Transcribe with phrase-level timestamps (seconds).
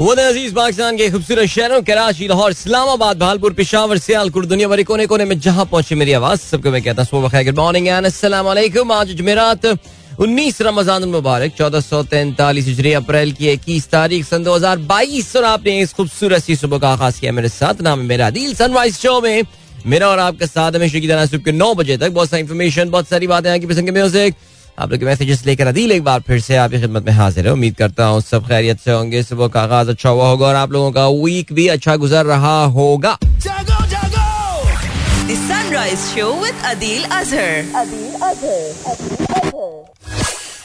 [0.00, 5.24] अज़ीज़ पाकिस्तान के खूबसूरत शहरों, कराची, लाहौर, इस्लामाबाद, भालपुर, पिशावर, सियालकोट दुनिया भर कोने कोने
[5.24, 8.06] में जहाँ पहुँचे मेरी आवाज़, सबको मैं कहता हूँ गुड मॉर्निंग एंड
[8.92, 9.66] आज जुमेरात
[10.18, 15.36] उन्नीस रमज़ान मुबारक, चौदह सौ तैंतालीस हिजरी, अप्रैल की इक्कीस तारीख, सन दो हज़ार बाईस,
[15.36, 18.54] और आपने इस खूबसूरत सी सुबह का आगाज़ किया मेरे साथ। नाम है मेरा दिल
[18.54, 19.42] सनराइज शो में
[19.86, 22.90] मेरा और आपका साथ हमेशा की तरह सुबह के नौ बजे तक बहुत सारी इन्फॉर्मेशन
[22.90, 24.34] बहुत सारी बातें आपकी पसंद के म्यूज़िक
[24.80, 27.74] आप लोग मैसेजेस लेकर अदील एक बार फिर से आपकी खिदमत में हाजिर है। उम्मीद
[27.76, 30.92] करता हूँ सब खैरियत से होंगे। सुबह का आगाज़ अच्छा हुआ होगा और आप लोगों
[30.92, 34.24] का वीक भी अच्छा गुजर रहा होगा। जागो जागो!
[35.28, 37.54] The Sunrise Show with Adil Azhar.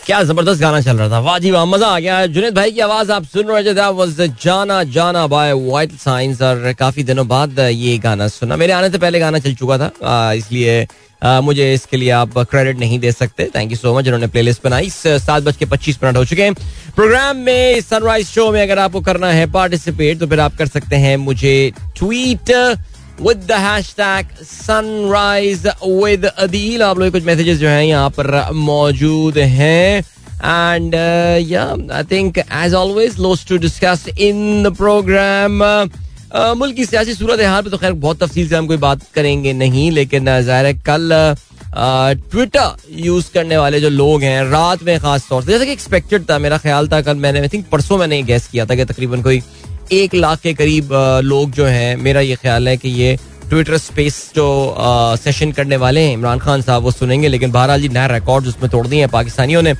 [0.05, 2.79] क्या ज़बरदस्त गाना चल रहा था। वाह जी वाह मज़ा आ गया। जुनेद भाई की
[2.79, 7.59] आवाज़ आप सुन रहे थे वाज जाना जाना बाय वाइट साइंस और काफ़ी दिनों बाद
[7.59, 10.85] ये गाना सुना। मेरे आने से पहले गाना चल चुका था इसलिए
[11.21, 14.63] आ, मुझे इसके लिए आप क्रेडिट नहीं दे सकते। थैंक यू सो मच जिन्होंने प्लेलिस्ट
[14.63, 16.53] बनाई। सात बज के पच्चीस मिनट हो चुके हैं।
[16.95, 20.95] प्रोग्राम में सनराइज शो में अगर आपको करना है पार्टिसिपेट तो फिर आप कर सकते
[20.95, 22.51] हैं मुझे tweet
[23.21, 29.37] with the hashtag sunrise with Adeel आप लोग कुछ मैसेजेस जो हैं यहाँ पर मौजूद
[29.37, 30.03] हैं।
[30.45, 30.95] And
[31.49, 31.63] yeah
[31.95, 35.63] I think as always loves to discuss in the program
[36.57, 39.53] मुल्क की सियासी सूरत हाल पर तो खैर बहुत तफसील से हम कोई बात करेंगे
[39.53, 41.35] नहीं लेकिन uh, ज़ाहिर है कल
[42.31, 46.29] ट्विटर यूज़ करने वाले जो लोग हैं रात में खास तौर से जैसे कि एक्सपेक्टेड
[46.29, 49.21] था मेरा ख्याल था कल मैंने आई थिंक परसों मैंने गैस किया था कि तकरीबन
[49.21, 49.41] कोई
[49.91, 50.89] एक लाख के करीब
[51.23, 53.17] लोग जो हैं, मेरा ये ख्याल है कि ये
[53.49, 54.75] ट्विटर स्पेस जो
[55.21, 58.69] सेशन करने वाले हैं, इमरान खान साहब, वो सुनेंगे, लेकिन बहरहाल जी, नया रिकॉर्ड उसमें
[58.71, 59.73] तोड़ दिए हैं पाकिस्तानियों ने।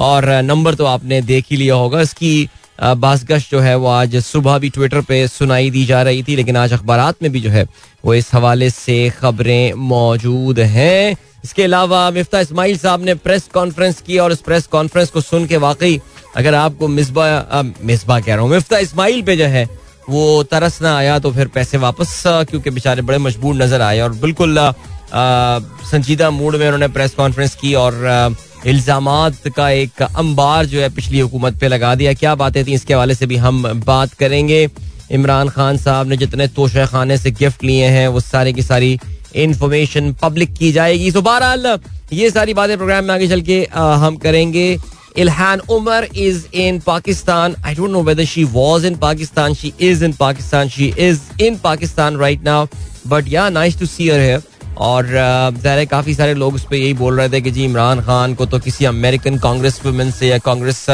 [0.00, 2.48] और नंबर तो आपने देख ही लिया होगा, इसकी
[2.80, 6.56] बासगश जो है वो आज सुबह भी ट्विटर पे सुनाई दी जा रही थी, लेकिन
[6.56, 7.66] आज अखबार में भी जो है,
[8.04, 14.00] वो इस हवाले से खबरें मौजूद हैं। इसके अलावा मिफ्ता इसमाइल साहब ने प्रेस कॉन्फ्रेंस
[14.00, 16.00] की, और इस प्रेस कॉन्फ्रेंस को सुन के वाकई
[16.36, 19.68] अगर आपको मिसबा मिसबा कह रहा हूँ, मिफ्ता इस्माइल पे जो है,
[20.08, 24.12] वो तरस ना आया तो फिर पैसे वापस क्योंकि बेचारे बड़े मजबूर नज़र आए और
[24.20, 24.58] बिल्कुल
[25.86, 28.36] संजीदा मूड में उन्होंने प्रेस कॉन्फ्रेंस की और
[28.66, 29.06] इल्ज़ाम
[29.48, 32.72] का एक अंबार जो है पिछली हुकूमत पे लगा दिया। क्या बातें थी?
[32.72, 34.68] इसके हवाले से भी हम बात करेंगे।
[35.12, 38.98] इमरान खान साहब ने जितने तोशे खाने से गिफ्ट लिए हैं, वो सारे की सारी
[39.36, 41.78] इंफॉर्मेशन पब्लिक की जाएगी। तो बहरहाल,
[42.12, 44.76] ये सारी बातें प्रोग्राम में आगे चल के हम करेंगे।
[45.18, 50.04] Ilhan Omar is in Pakistan I don't know whether she was in Pakistan she is
[50.04, 52.66] in Pakistan she is in Pakistan right now
[53.06, 54.42] but yeah nice to see her here
[54.78, 58.00] और ज़ाहिर है काफ़ी सारे लोग उस पर यही बोल रहे थे कि जी इमरान
[58.02, 60.86] खान को तो किसी अमेरिकन कांग्रेस वुमेन से या कांग्रेस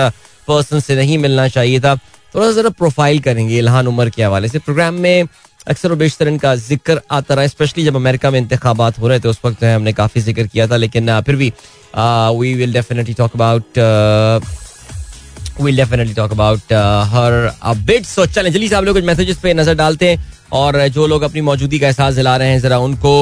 [0.49, 1.95] पर्सन से नहीं मिलना चाहिए था।
[2.35, 5.25] थोड़ा जरा प्रोफ़ाइल करेंगे इल्हान उमर के हवाले से। प्रोग्राम में
[5.69, 9.29] अक्सर और बेशतर इनका ज़िक्र आता रहा स्पेशली जब अमेरिका में इंतबात हो रहे थे
[9.29, 11.53] उस वक्त हमने काफ़ी ज़िक्र किया था लेकिन फिर भी
[12.39, 13.79] we will definitely talk about
[15.61, 18.05] we'll definitely talk about uh, her a bit.
[18.07, 21.23] So चलें जल्दी से आप लोग कुछ मैसेजेस पे नज़र डालते हैं और जो लोग
[21.23, 23.13] अपनी मौजूदगी का एहसास दिला रहे हैं जरा उनको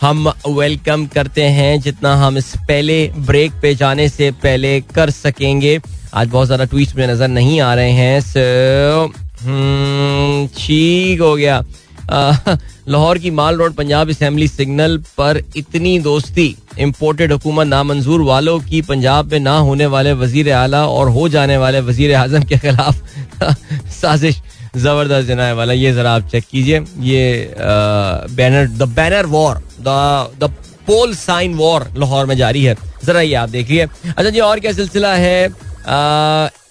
[0.00, 5.78] हम वेलकम करते हैं जितना हम इस पहले ब्रेक पे जाने से पहले कर सकेंगे
[6.14, 11.62] आज बहुत ज़्यादा ट्वीट में नज़र नहीं आ रहे हैं so, हम्म, ठीक हो गया
[12.10, 18.82] लाहौर की Mall Road Punjab assembly signal पर इतनी दोस्ती इम्पोर्टेड हुकूमत नामंजूर वालों की
[18.82, 22.94] पंजाब में ना होने वाले वज़ीर आला और हो जाने वाले वज़ीर आज़म के खिलाफ
[23.92, 24.40] साजिश
[24.76, 30.52] ज़बरदस्त जनाए वाला। ये जरा आप चेक कीजिए। ये banner the banner war the
[30.86, 34.72] pole sign war Lahore में जारी है। जरा ये आप देखिए। अच्छा जी, और क्या
[34.72, 35.48] सिलसिला है?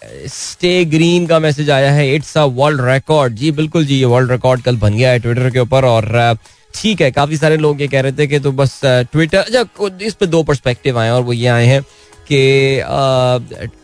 [0.02, 4.32] स्टे ग्रीन का मैसेज आया है इट्स अ वर्ल्ड रिकॉर्ड जी बिल्कुल जी ये वर्ल्ड
[4.32, 6.10] रिकॉर्ड कल बन गया है ट्विटर के ऊपर और
[6.74, 10.14] ठीक है काफ़ी सारे लोग ये कह रहे थे कि तो बस ट्विटर अच्छा इस
[10.14, 11.82] पे दो पर्सपेक्टिव आए और वो ये आए हैं
[12.32, 12.82] कि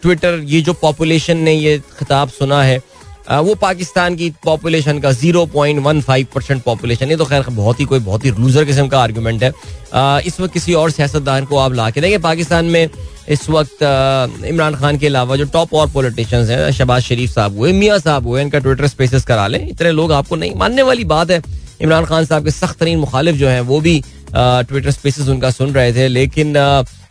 [0.01, 2.81] ट्विटर ये जो पॉपुलेशन ने ये खिताब सुना है
[3.27, 7.99] अ, वो पाकिस्तान की पॉपुलेशन का 0.15 परसेंट पॉपुलेशन ये तो खैर बहुत ही कोई
[8.07, 9.51] बहुत ही लूजर किस्म का आर्ग्यूमेंट है।
[9.95, 12.89] इस वक्त किसी और सियासतदान को आप ला के देखिए पाकिस्तान में
[13.29, 13.83] इस वक्त
[14.45, 18.27] इमरान खान के अलावा जो टॉप और पॉलिटिशियंस हैं, शहबाज शरीफ साहब हुए, मियाँ साहब
[18.27, 21.41] हुए, इनका ट्विटर स्पेसेस करा लें। इतने लोग आपको नहीं मानने वाली बात है।
[21.81, 24.03] इमरान खान साहब के सख्त तरीन मुखालिफ जो हैं, वो भी
[24.35, 26.53] ट्विटर स्पेसेस उनका सुन रहे थे। लेकिन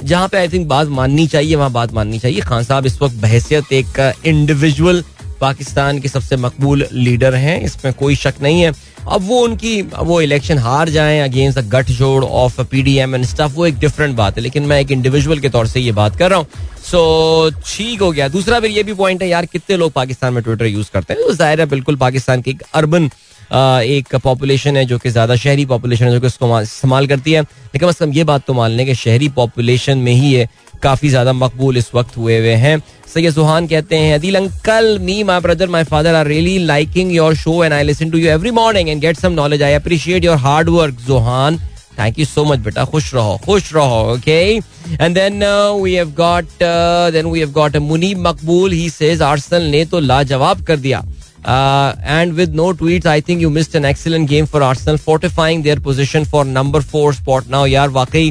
[0.04, 3.16] जहाँ पे आई थिंक बात माननी चाहिए, वहाँ बात माननी चाहिए। खान साहब इस वक्त
[3.16, 5.04] बहसियत एक इंडिविजुअल
[5.40, 8.72] पाकिस्तान के सबसे मकबूल लीडर हैं। इसमें कोई शक नहीं है।
[9.02, 13.52] अब वो उनकी वो इलेक्शन हार जाएँ अगेंस्ट द गठ जोड़ ऑफ़ पीडीएम एंड स्टफ़
[13.54, 16.30] वो एक डिफरेंट बात है। लेकिन मैं एक इंडिविजुअल के तौर से ये बात कर
[16.30, 16.46] रहा हूँ।
[16.82, 20.42] सो ठीक हो गया। दूसरा फिर ये भी पॉइंट है, यार, कितने लोग पाकिस्तान में
[20.42, 21.22] ट्विटर यूज़ करते हैं?
[21.22, 23.10] तो ज़ाहिर है बिल्कुल पाकिस्तान की एक अर्बन
[23.52, 27.40] एक पॉपुलेशन है जो कि ज़्यादा शहरी पॉपुलेशन है, जो कि उसको इस्तेमाल करती है।
[27.42, 30.48] लेकिन अज कम ये बात तो मान लें कि शहरी पॉपुलेशन में ही ये
[30.82, 32.76] काफ़ी ज़्यादा मकबूल इस वक्त हुए हुए हैं।
[33.14, 37.34] सैयद सुहान कहते हैं Adil uncle me my brother my father are really liking your
[37.36, 40.36] show and I listen to you every morning and get some knowledge I appreciate your
[40.44, 41.58] hard work Johan
[41.98, 44.40] thank you so much बेटा खुश रहो खुश रहो okay
[45.00, 45.44] and then
[45.82, 46.62] we have got
[47.12, 51.04] then we have got Muneeb Maqbool he says Arsenal ने तो लाजवाब कर दिया
[52.18, 55.80] and with no tweets I think you missed an excellent game for Arsenal fortifying their
[55.80, 58.30] position for number four spot now यार वाकई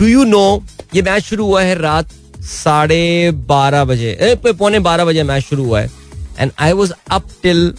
[0.00, 0.46] do you know
[0.94, 5.80] ये match शुरू हुआ है रात साढ़े बारह बजे। पौने बारह बजे मैच शुरू हुआ
[5.80, 5.90] है।
[6.38, 7.72] And I was up till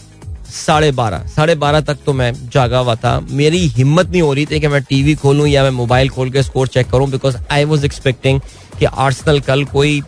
[0.50, 4.46] साढ़े बारह। साढ़े बारह तक तो मैं जागा हुआ था। मेरी हिम्मत नहीं हो रही
[4.46, 7.64] थी कि मैं टीवी खोलूं या मैं मोबाइल खोल के स्कोर चेक करूँ बिकॉज़ आई
[7.66, 8.40] वॉज़ एक्सपेक्टिंग
[8.80, 10.02] कि आर्सनल कल कोई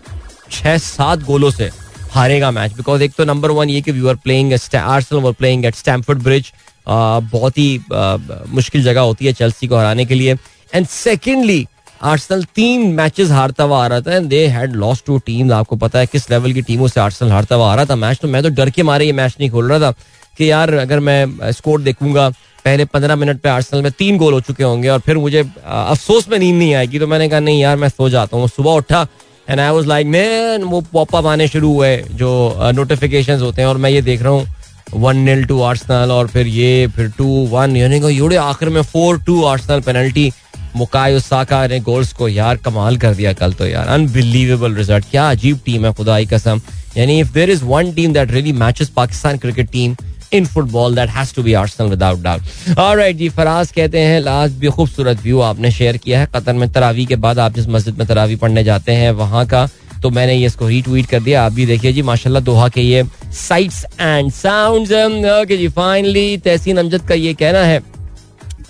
[0.52, 1.70] छह सात गोलों से
[2.12, 5.66] हारेगा मैच बिकॉज़ एक तो नंबर वन ये कि we are playing Arsenal were playing
[5.66, 6.52] at Stamford Bridge
[6.88, 10.36] बहुत ही मुश्किल जगह होती है चेल्सी को हराने के लिए।
[10.74, 11.66] एंड सेकेंडली
[12.02, 15.76] आर्सनल तीन मैचेस हारता हुआ आ रहा था and they had lost to team आपको
[15.76, 18.28] पता है किस लेवल की टीमों से आर्सनल हारता हुआ आ रहा था। मैच तो
[18.28, 19.92] मैं तो डर के मारे ये मैच नहीं खोल रहा था
[20.38, 22.30] कि यार अगर मैं स्कोर देखूँगा,
[22.66, 26.30] पहले पंद्रह मिनट पे आर्सनल में तीन गोल हो चुके होंगे और फिर मुझे अफसोस
[26.30, 29.06] में नींद नहीं आएगी। तो मैंने कहा, नहीं यार, मैं सो जाता हूँ। सुबह उठा
[29.48, 32.32] and I was like man वो पॉपअप आने शुरू हुए जो
[32.74, 34.48] नोटिफिकेशन होते हैं, और मैं ये देख रहा हूँ
[34.94, 39.20] वन नील टू आर्सनल और फिर ये, फिर टू वन यानी कि आखिर में four
[39.24, 40.32] two Arsenal penalty
[40.76, 45.30] Bukayo Saka ने गोल्स को, यार, कमाल कर दिया कल तो यार। अनबिलीवेबल रिज़ल्ट क्या
[45.32, 46.62] अजीब टीम है, खुदाई कसम।
[46.98, 49.96] यानी if there is one team that really matches Pakistan cricket team
[50.34, 54.56] in football that has to be Arsenal without doubt alright जी, फराज कहते हैं, लास्ट
[54.56, 57.98] भी खूबसूरत व्यू आपने शेयर किया है। कतर में तरावी के बाद आप जिस मस्जिद
[57.98, 59.68] में तरावी पढ़ने जाते हैं, वहाँ का
[60.02, 63.04] तो मैंने ये इसको रीट्वीट कर दिया। आप भी देखिए जी, माशाल्लाह, दोहा के ये
[63.34, 64.92] साइट्स एंड साउंड्स
[65.32, 67.82] ओके जी फाइनली तहसीन अमजद का ये कहना है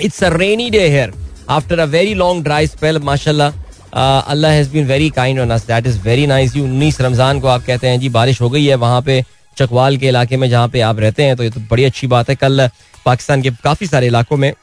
[0.01, 1.13] it's a rainy day here
[1.51, 3.51] after a very long dry spell माशाल्लाह
[4.31, 7.47] अल्लाह has been very kind on us that is very nice जी उन्नीस रमज़ान को
[7.47, 9.23] आप कहते हैं, जी, बारिश हो गई है वहाँ पे
[9.57, 12.29] चकवाल के इलाके में जहाँ पे आप रहते हैं तो ये तो बड़ी अच्छी बात
[12.29, 12.67] है। कल
[13.05, 14.53] पाकिस्तान के काफ़ी सारे इलाकों में,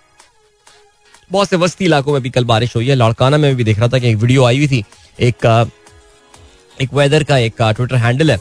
[1.31, 3.89] बहुत से वस्ती इलाकों में भी कल बारिश हुई है। लाड़काना में भी देख रहा
[3.89, 4.85] था कि एक वीडियो आई हुई थी।
[5.19, 5.47] एक
[6.79, 8.39] एक वेदर का एक ट्विटर हैंडल है।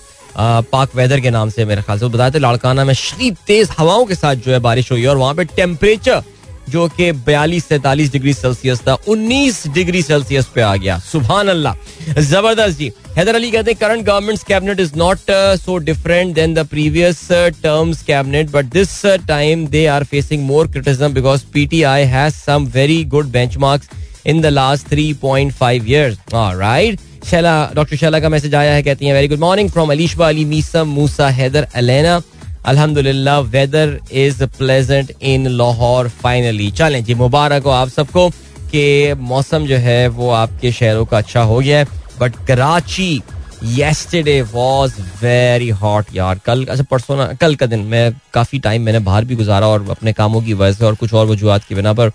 [0.72, 4.06] पाक वेदर के नाम से मेरे ख्याल से बताया था। लाड़काना में शदीद तेज हवाओं
[4.06, 6.24] के साथ जो है बारिश हुई है और वहाँ पे टेम्परेचर
[6.70, 12.22] जो कि बयालीस सैतालीस डिग्री सेल्सियस था, उन्नीस डिग्री सेल्सियस पे आ गया। सुबह अल्लाह
[12.22, 16.66] ज़बरदस्त जी। हैदर अली कहते हैं, current government cabinet is not so different than the
[16.68, 17.28] previous
[17.64, 23.04] terms cabinet but this time they are facing more criticism because PTI has some very
[23.16, 23.90] good benchmarks
[24.26, 28.84] in the last three point five years right Shaila doctor Shaila का message आया है,
[28.84, 32.22] कहती हैं very good morning from Alishba Ali Meesa Musa Haider Alena
[32.66, 38.30] अल्हम्दुलिल्लाह weather is pleasant in Lahore finally चलें जी, मुबारक हो आप सबको
[38.72, 41.86] कि मौसम जो है वो आपके शहरों का अच्छा हो गया है।
[42.20, 43.22] But Karachi
[43.64, 48.82] yesterday was very hot यार। कल अच्छा परसों ना, कल का दिन मैं, काफ़ी टाइम
[48.82, 51.76] मैंने बाहर भी गुजारा और अपने कामों की वजह से और कुछ और वजूहत की
[51.76, 52.12] बिना, पर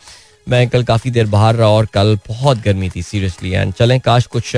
[0.49, 4.27] मैं कल काफ़ी देर बाहर रहा और कल बहुत गर्मी थी सीरियसली एंड चलें, काश
[4.27, 4.57] कुछ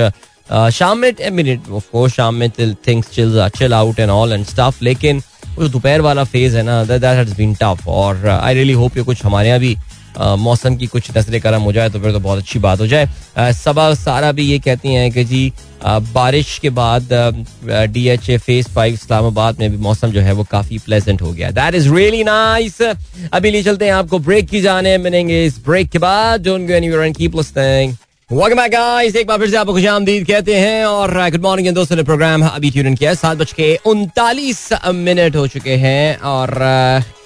[0.73, 2.49] शाम में मिनट ऑफ़ कोर्स शाम में
[2.87, 5.21] things chill chill out and all and stuff लेकिन
[5.59, 9.03] जो दोपहर वाला फ़ेज़ है ना दैट हैज़ बीन टफ और आई रियली होप ये
[9.03, 9.75] कुछ हमारे यहाँ भी
[10.17, 13.53] मौसम की कुछ नज़र करम हो जाए तो फिर तो बहुत अच्छी बात हो जाए।
[13.53, 15.51] सबा सारा भी ये कहती हैं कि जी
[15.85, 17.09] बारिश के बाद
[17.93, 21.31] D H A phase five Islamabad में भी मौसम जो है वो काफ़ी प्लेजेंट हो
[21.31, 25.59] गया। दैट इज़ रियली नाइस अभी लिए चलते हैं आपको ब्रेक की जाने, मिलेंगे इस
[25.67, 26.43] ब्रेक के बाद।
[27.17, 27.93] Keep listening
[28.29, 31.73] welcome back guys एक बार फिर से आपको खुश आमदीद कहते हैं और गुड मॉर्निंग
[31.75, 36.17] दोस्तों ने प्रोग्राम अभी ट्यून किया है। सात बज के उनतालीस मिनट हो चुके हैं
[36.19, 36.49] और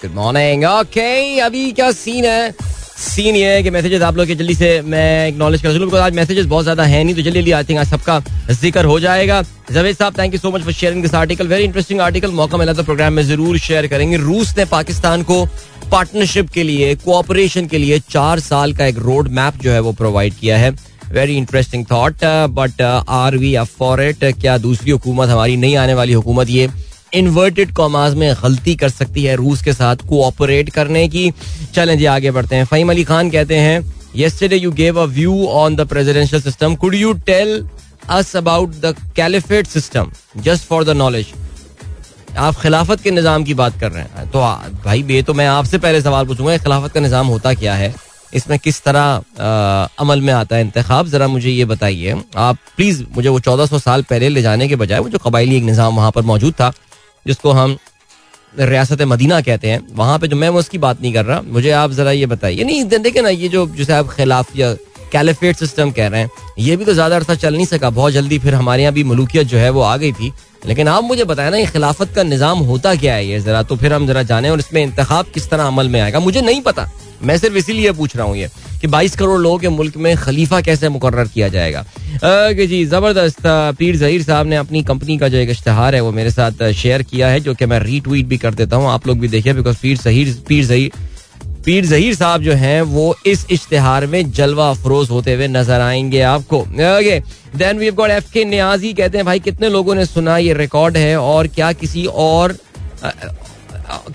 [0.01, 2.51] गुड मॉर्निंग ओके अभी क्या सीन है?
[2.97, 6.15] सीन ये है कि मैसेजेस आप लोग के जल्दी से मैं एक्नॉलेज कर। चलूँ आज
[6.15, 8.19] मैसेजेस बहुत ज़्यादा है नहीं तो जल्दी जल्दी आई थिंक आज सबका
[8.51, 9.41] ज़िक्र हो जाएगा।
[9.71, 12.73] Javed sahab thank you so much for sharing this article very interesting article मौका मिला
[12.73, 15.45] तो प्रोग्राम में ज़रूर शेयर करेंगे। रूस ने पाकिस्तान को
[15.91, 19.93] पार्टनरशिप के लिए कोऑपरेशन के लिए चार साल का एक रोड मैप जो है वो
[19.93, 20.75] प्रोवाइड किया है।
[21.13, 25.93] Very interesting thought but are we up for it क्या दूसरी हुकूमत हमारी नहीं आने
[25.93, 26.69] वाली हुकूमत ये
[27.13, 31.31] इन्वर्टेड कॉमाज में गलती कर सकती है रूस के साथ कोऑपरेट करने की?
[31.75, 33.79] चलें जी, आगे बढ़ते हैं। फहीम अली खान कहते हैं,
[34.15, 36.75] yesterday you gave a view on the presidential system.
[36.83, 37.53] Could you tell
[38.17, 40.11] us about the caliphate system?
[40.47, 41.33] Just for the knowledge.
[42.37, 44.39] आप खिलाफत के निज़ाम की बात कर रहे हैं। तो
[44.85, 47.93] भाई, ये तो मैं आपसे पहले सवाल पूछूँगा खिलाफत का निज़ाम होता क्या है?
[48.33, 48.99] इसमें किस तरह
[49.39, 53.65] आ, अमल में आता है इंतखब जरा मुझे ये बताइए। आप प्लीज़ मुझे वो चौदह
[53.65, 56.53] सौ साल पहले ले जाने के बजाय वो जो कबायली एक निज़ाम वहाँ पर मौजूद
[56.53, 56.71] था
[57.25, 57.77] जिसको हम
[58.59, 61.91] रियासत मदीना कहते हैं वहाँ पे जो मैं उसकी बात नहीं कर रहा। मुझे आप
[61.91, 64.73] जरा ये बताइए। नहीं देखे ना ये जो जैसे आप खिलाफ या
[65.11, 68.39] कैलिफेट सिस्टम कह रहे हैं। ये भी तो ज़्यादा अरसा चल नहीं सका। बहुत जल्दी
[68.39, 70.31] फिर हमारे यहाँ भी मलूकियत जो है वो आ गई थी।
[70.65, 73.61] लेकिन आप मुझे बताया ना, ये खिलाफत का निज़ाम होता क्या है ये जरा?
[73.63, 76.61] तो फिर हम जरा जाने और इसमें इंतखाब किस तरह अमल में आएगा। मुझे नहीं
[76.61, 76.89] पता।
[77.23, 78.49] मैं सिर्फ़ इसीलिए पूछ रहा हूँ ये
[78.81, 81.83] कि 22 करोड़ लोगों के मुल्क में खलीफा कैसे मुकर किया जाएगा।
[82.55, 83.41] जी, ज़बरदस्त
[83.79, 87.03] पीर जहीर साहब ने अपनी कंपनी का जो एक इश्तहार है वो मेरे साथ शेयर
[87.03, 89.77] किया है, जो कि मैं रीट्वीट भी कर देता हूँ। आप लोग भी देखिए, बिकॉज़
[89.81, 90.91] पीर जहीर पीर जहीर
[91.65, 96.21] पीर जहीर साहब जो हैं, वो इस इश्तेहार में जलवा अफरोज होते हुए नज़र आएँगे
[96.21, 100.53] आपको। देन वी गॉट एफ़ के न्याजी कहते हैं, भाई, कितने लोगों ने सुना, ये
[100.53, 102.57] रिकॉर्ड है और क्या किसी और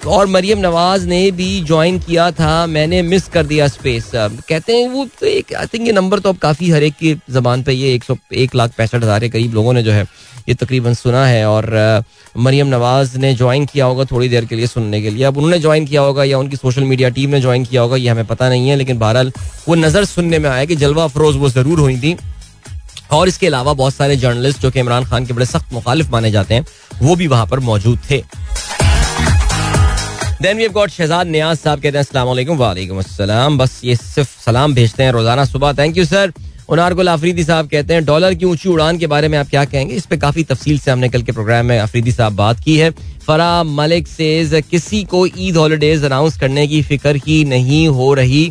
[0.06, 4.88] और मरियम नवाज़ ने भी ज्वाइन किया था। मैंने मिस कर दिया स्पेस कहते हैं
[4.88, 7.72] वो तो एक आई थिंक ये नंबर तो अब काफ़ी हर एक की जबान पे
[7.72, 10.06] ये एक सौ, एक लाख पैंसठ हज़ार के करीब लोगों ने जो है
[10.48, 12.02] ये तकरीबन सुना है। और
[12.36, 15.58] मरियम नवाज़ ने ज्वाइन किया होगा थोड़ी देर के लिए सुनने के लिए। अब उन्होंने
[15.60, 18.48] ज्वाइन किया होगा या उनकी सोशल मीडिया टीम ने ज्वाइन किया होगा, ये हमें पता
[18.48, 19.32] नहीं है, लेकिन बहरहाल
[19.68, 22.16] वो नज़र सुनने में आया कि जलवा अफरोज वो ज़रूर हुई थी।
[23.12, 26.30] और इसके अलावा बहुत सारे जर्नलिस्ट जो कि इमरान खान के बड़े सख्त मुखालिफ माने
[26.30, 26.64] जाते हैं,
[27.02, 28.22] वो भी वहाँ पर मौजूद थे।
[30.44, 33.94] Then we have got Shahzad Niaz sahab कहते हैं, अस्सलाम वालेकुम वालेकुम अस्सलाम। बस ये
[33.96, 36.32] सिर्फ़ सलाम भेजते हैं रोज़ाना सुबह। Thank you sir
[36.68, 39.94] Unargul Afridi sahab कहते हैं, डॉलर की ऊँची उड़ान के बारे में आप क्या कहेंगे?
[39.94, 42.90] इस पे काफ़ी तफसील से हमने कल के प्रोग्राम में अफरीदी साहब बात की है।
[43.26, 48.46] फरा मलिक से किसी को ईद हॉलीडेज अनाउंस करने की फ़िक्र ही नहीं हो रही।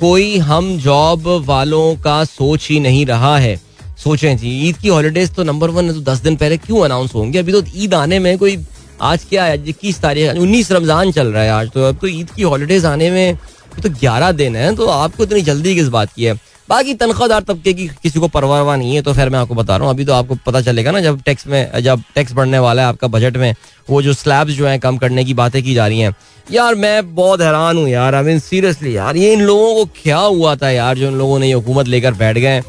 [0.00, 3.56] कोई हम जॉब वालों का सोच ही नहीं रहा है।
[4.04, 7.38] सोचें जी, ईद की हॉलीडेज तो नंबर वन तो दस दिन पहले क्यों अनाउंस होंगे?
[7.38, 8.56] अभी तो ईद आने में कोई
[9.02, 9.62] आज क्या है?
[9.68, 13.10] इक्कीस तारीख उन्नीस रमज़ान चल रहा है आज। तो अब तो ईद की हॉलीडेज आने
[13.10, 13.36] में
[13.82, 16.34] तो ग्यारह दिन है। तो आपको इतनी जल्दी किस बात की है?
[16.68, 19.86] बाकी तनख्वाहदार तबके की किसी को परवाह नहीं है तो फिर मैं आपको बता रहा
[19.86, 22.88] हूँ। अभी तो आपको पता चलेगा ना, जब टैक्स में, जब टैक्स बढ़ने वाला है
[22.88, 23.54] आपका बजट में,
[23.88, 26.14] वो जो स्लैब्स जो है कम करने की बातें की जा रही हैं।
[26.46, 30.18] यार, मैं बहुत हैरान हूँ यार आई मीन सीरियसली यार, ये इन लोगों को क्या
[30.18, 32.62] हुआ था यार, जो इन लोगों ने ये हुकूमत लेकर बैठ गए?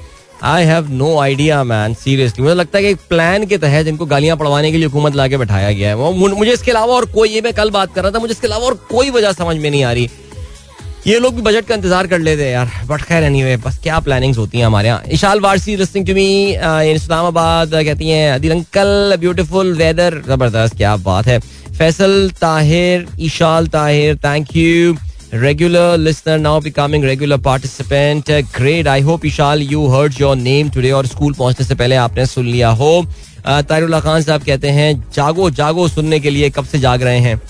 [0.46, 4.06] I have no idea man seriously मुझे लगता है कि एक प्लान के तहत इनको
[4.06, 7.06] गालियाँ पड़वाने के लिए हुकूमत ला के बैठाया गया है। वो मुझे इसके अलावा और
[7.06, 9.56] कोई, ये मैं कल बात कर रहा था, मुझे इसके अलावा और कोई वजह समझ
[9.58, 10.10] में नहीं आ रही।
[11.08, 14.00] ये लोग भी बजट का इंतज़ार कर लेते हैं यार। बट खैर एनीवे बस क्या
[14.00, 16.28] प्लानिंग्स होती हैं हमारे यहाँ। Ishal Warsi listening to me
[16.94, 21.40] Islamabad कहती हैं, अदिल अंकल ब्यूटीफुल वेदर ज़बरदस्त, क्या बात है।
[21.78, 24.96] Faisal Tahir, Ishal Tahir thank you
[25.36, 28.30] regular listener, now becoming regular participant.
[28.54, 28.88] Great.
[28.88, 32.46] I hope, ishal, you heard your name today और स्कूल पहुँचने से पहले आपने सुन
[32.46, 33.06] लिया हो।
[33.48, 37.42] तारुल्ला खान साहब कहते हैं, जागो जागो सुनने के लिए कब से जाग रहे हैं?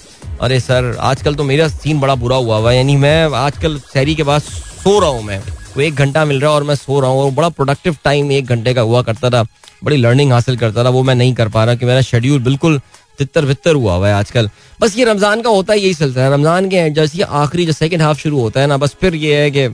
[0.42, 4.24] अरे सर, आजकल तो मेरा सीन बड़ा बुरा हुआ हुआ यानी मैं आजकल शहरी के
[4.24, 5.40] बाद सो रहा हूँ मैं।
[5.76, 8.32] वो एक घंटा मिल रहा है और मैं सो रहा हूँ। और बड़ा प्रोडक्टिव टाइम
[8.32, 9.46] एक घंटे का हुआ करता था।
[9.84, 12.80] बड़ी लर्निंग हासिल करता था। वो मैं नहीं कर पा रहा कि मेरा शेड्यूल बिल्कुल
[13.18, 16.34] तितर वितर हुआ हुआ है आजकल। बस ये रमज़ान का होता है यही चलता है।
[16.34, 19.52] रमज़ान के जैसे आखिरी जो सेकंड हाफ़ शुरू होता है ना, बस फिर ये है
[19.52, 19.68] कि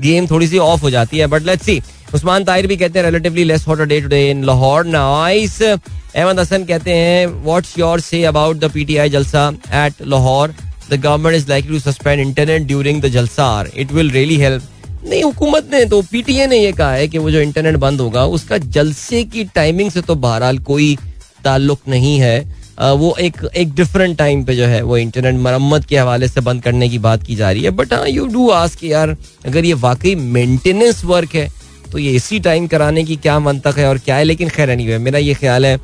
[0.00, 1.80] गेम थोड़ी सी ऑफ़ हो जाती है। But let's see
[2.14, 6.64] Usman Tahir भी कहते हैं relatively less hot day today in Lahore nice Ahmed Hasan
[6.64, 10.54] कहते हैं what's your say about the PTI jalsa at Lahore
[10.90, 14.62] the government is likely to suspend internet during the jalsa it will really help
[15.04, 18.24] नहीं, हुकूमत ने तो PTA ने ये कहा है कि वो जो इंटरनेट बंद होगा,
[18.26, 20.96] उसका जलसे की टाइमिंग से तो बहरहाल कोई
[21.44, 22.38] ताल्लुक नहीं है।
[22.78, 26.62] वो एक एक डिफरेंट टाइम पे जो है वो इंटरनेट मरम्मत के हवाले से बंद
[26.62, 29.16] करने की बात की जा रही है। बट हाँ यू डू आस्क यार
[29.46, 31.48] अगर ये वाकई मेंटेनेंस वर्क है
[31.92, 34.24] तो ये इसी टाइम कराने की क्या मंतक है और क्या है?
[34.24, 35.76] लेकिन खैर नहीं हुआ मेरा ये ख्याल है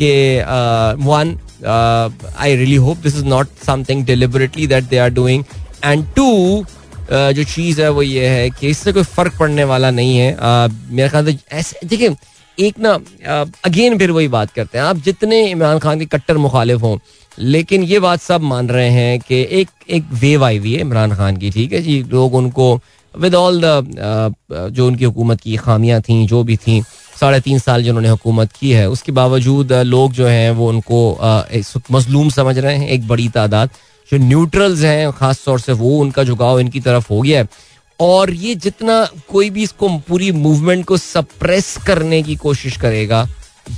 [0.00, 0.10] कि
[1.04, 5.44] one I really hope this is not something deliberately that they are doing
[5.84, 6.64] and to
[7.10, 10.72] जो चीज़ है वो ये है कि इससे कोई फ़र्क पड़ने वाला नहीं है। uh,
[10.90, 12.08] मेरा ख्याल ऐसे देखिए
[12.58, 12.92] एक ना
[13.64, 16.96] अगेन फिर वही बात करते हैं। आप जितने इमरान खान के कट्टर मुखालिफ हों,
[17.38, 21.14] लेकिन ये बात सब मान रहे हैं कि एक एक वेव आई हुई है इमरान
[21.16, 22.02] खान की, ठीक है जी?
[22.02, 22.80] लोग उनको
[23.14, 24.34] विद ऑल द
[24.72, 26.82] जो उनकी हुकूमत की खामियाँ थी, जो भी थी,
[27.20, 31.00] साढ़े तीन साल जिन्होंने हुकूमत की है, उसके बावजूद लोग जो हैं, वो उनको
[31.92, 33.70] मजलूम समझ रहे हैं, एक बड़ी तादाद।
[34.08, 37.48] जो न्यूट्रल्स हैं, ख़ास तौर से वो, उनका झुकाव इनकी तरफ़ हो गया है।
[38.00, 43.26] और ये जितना कोई भी इसको पूरी मूवमेंट को सप्रेस करने की कोशिश करेगा,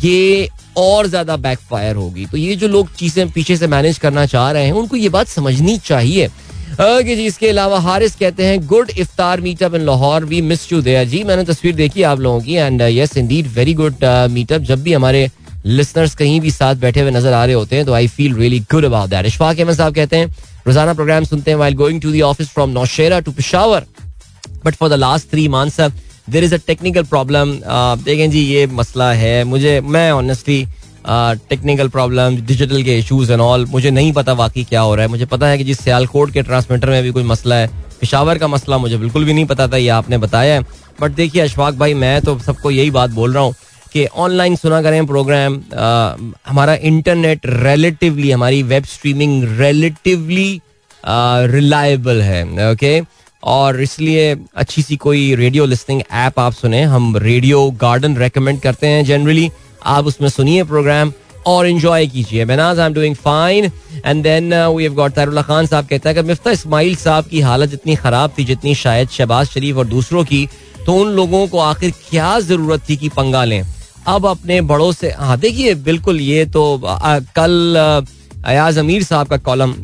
[0.03, 0.49] ये
[0.79, 4.65] और ज़्यादा बैकफायर होगी। तो ये जो लोग चीज़ें पीछे से मैनेज करना चाह रहे
[4.65, 9.41] हैं, उनको ये बात समझनी चाहिए। ओके जी, इसके अलावा हारिस कहते हैं, good iftar
[9.41, 12.83] meetup in Lahore we miss you there जी, मैंने तस्वीर देखी आप लोगों की and
[12.83, 15.29] yes indeed very good meetup जब भी हमारे
[15.67, 18.61] लिसनर्स कहीं भी साथ बैठे हुए नज़र आ रहे होते हैं तो I feel really
[18.71, 20.27] good about that Ishfaq Ahmed sahab कहते हैं,
[20.67, 23.87] रोज़ाना प्रोग्राम सुनते हैं while going to the office from Nowshera to Peshawar
[24.65, 25.81] but for the last three months
[26.31, 27.53] there is a technical problem
[28.05, 30.67] देखें जी, ये मसला है। मुझे, मैं ऑनेस्टली
[31.49, 35.11] टेक्निकल प्रॉब्लम डिजिटल के इशूज एंड ऑल मुझे नहीं पता वाकई क्या हो रहा है।
[35.11, 37.69] मुझे पता है कि जिस सियालकोट के ट्रांसमीटर में भी कोई मसला है,
[38.01, 40.65] पिशावर का मसला, मुझे बिल्कुल भी नहीं पता था, ये आपने बताया है।
[41.01, 43.55] बट देखिए, अशफाक भाई, मैं तो सबको यही बात बोल रहा हूँ
[43.93, 45.61] कि ऑनलाइन सुना करें प्रोग्राम
[46.47, 50.61] हमारा इंटरनेट रिलेटिवली हमारी वेब स्ट्रीमिंग रिलेटिवली
[51.53, 53.01] रिलायबल है ओके
[53.43, 58.87] और इसलिए अच्छी सी कोई रेडियो लिसनिंग ऐप आप सुने। हम रेडियो गार्डन रेकमेंड करते
[58.87, 59.51] हैं। जनरली
[59.87, 61.13] आप उसमें सुनिए प्रोग्राम
[61.47, 63.71] और इंजॉय कीजिए। Benaz I am doing fine
[64.05, 67.41] and then we have got Tarullah Khan sahab कहता है कि मिफ्ता इस्माइल साहब की
[67.41, 70.49] हालत इतनी खराब थी जितनी शायद शहबाज शरीफ और दूसरों की
[70.87, 73.63] तो उन लोगों को आखिर क्या ज़रूरत थी कि पंगा लें?
[74.07, 78.07] अब अपने बड़ों से हाँ देखिए बिल्कुल ये तो आ, कल
[78.41, 79.75] अयाज अमीर साहब का कॉलम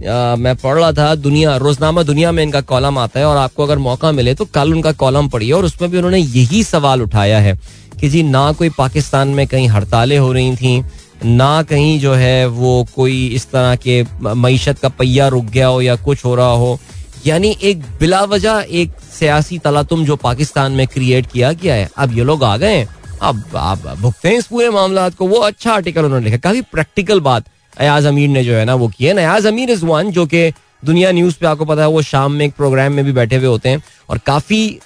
[0.41, 3.79] मैं पढ़ रहा था, दुनिया, रोजनामा दुनिया में इनका कॉलम आता है और आपको अगर
[3.79, 7.55] मौका मिले तो कल उनका कॉलम पढ़िए और उसमें भी उन्होंने यही सवाल उठाया है
[8.01, 10.85] कि जी, ना कोई पाकिस्तान में कहीं हड़तालें हो रही थी,
[11.25, 14.03] ना कहीं जो है वो कोई इस तरह के
[14.35, 16.79] मीशत का पहिया रुक गया हो या कुछ हो रहा हो।
[17.27, 21.89] यानी एक बिला वजह एक सियासी तला तुम जो पाकिस्तान में क्रिएट किया गया है।
[21.97, 22.87] अब ये लोग आ गए
[23.23, 27.21] अब आप भुगते हैं इस पूरे मामला को। वो अच्छा आर्टिकल उन्होंने लिखा। काफ़ी प्रैक्टिकल
[27.21, 27.45] बात।
[27.79, 30.51] अयाज अमीर ने जो है ना वो किया। अयाज अमीर इज़ वन जो कि
[30.83, 33.47] दुनिया न्यूज़ पे आपको पता है, वो शाम में एक प्रोग्राम में भी बैठे हुए
[33.47, 34.79] होते हैं और काफ़ी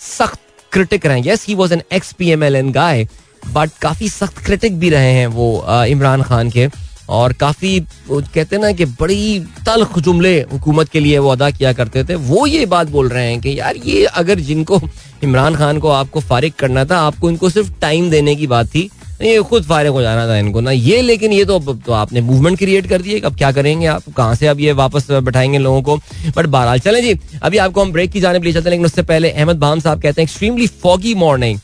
[0.00, 0.38] सख्त
[0.72, 3.06] क्रिटिक रहे yes he was an ex P M L N guy
[3.44, 6.68] but काफ़ी सख्त क्रिटिक भी रहे हैं वो इमरान खान के।
[7.10, 7.78] और काफ़ी
[8.10, 12.46] कहते ना कि बड़ी तलख जुमले हुकूमत के लिए वो अदा किया करते थे। वो
[12.46, 14.80] ये बात बोल रहे हैं कि यार ये अगर जिनको,
[15.22, 18.88] इमरान खान को आपको फारिग करना था, आपको इनको सिर्फ़ टाइम देने की बात थी
[19.26, 22.58] ये खुद फारिग हो जाना था इनको ना। ये लेकिन ये तो, तो आपने मूवमेंट
[22.58, 24.02] क्रिएट कर दिए अब क्या करेंगे आप?
[24.16, 25.96] कहाँ से अब ये वापस बैठाएँगे लोगों को?
[26.36, 29.02] बट बहरहाल चले जी अभी आपको हम ब्रेक की जाने ले चलते हैं लेकिन उससे
[29.02, 31.58] पहले अहमद भाम साहब कहते हैं extremely foggy morning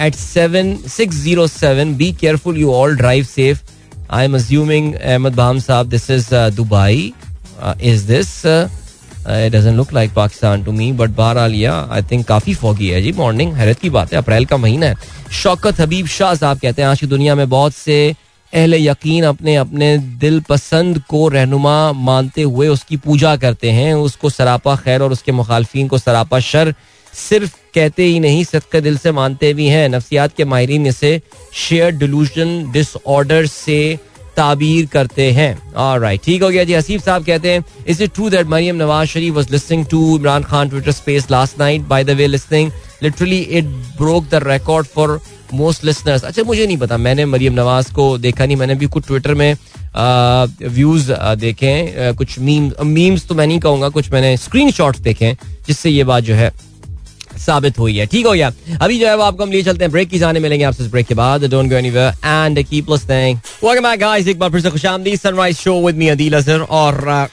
[0.00, 3.60] at seven six zero seven be careful you all drive safe
[4.10, 7.12] I am assuming Ahmed Bham sahab this is Dubai
[7.82, 8.32] is this
[9.26, 13.90] look like Pakistan to me but I think काफ़ी foggy है जी। Morning हैरत की
[13.90, 14.96] बात है, अप्रैल का महीना है।
[15.32, 18.14] शौकत हबीब शाह साहब कहते हैं, आज की दुनिया में बहुत से
[18.52, 24.74] यकीन अपने अपने दिल पसंद को रहनुमा मानते हुए उसकी पूजा करते हैं। उसको सरापा
[24.76, 26.74] खैर और उसके मुखालफी को सरापा शर
[27.12, 31.20] सिर्फ़ कहते ही नहीं, सदका दिल से मानते भी हैं। नफ्सियात के माहरीन इसे
[31.52, 33.98] शेयर डिलूजन डिसऑर्डर से
[34.36, 38.30] ताबीर करते हैं। राइट ठीक हो गया जी। हसीब साहब कहते हैं is it true
[38.30, 42.10] that Maryam Nawaz Sharif was listening to Imran Khan Twitter space last night by the
[42.18, 42.70] way listening
[43.02, 43.64] literally it
[43.98, 45.20] broke the record for
[45.54, 49.06] most listeners अच्छा मुझे नहीं पता। मैंने मरियम नवाज़ को देखा नहीं। मैंने भी कुछ
[49.06, 49.56] ट्विटर में
[49.96, 55.38] व्यूज़ देखे हैं कुछ मीम मीम्स तो मैं नहीं कहूँगा, कुछ मैंने स्क्रीन देखे हैं,
[55.66, 56.52] जिससे ये बात जो है
[57.38, 59.90] साबित हुई है। ठीक हो गया। अभी जो है वो आपको हम लिए चलते हैं
[59.92, 63.82] ब्रेक की जाने, मिलेंगे आपसे ब्रेक के बाद। Don't go anywhere and keep listening welcome
[63.82, 67.28] back guys एक बार फिर से खुशामदीद sunrise show with me Adeel Azhar और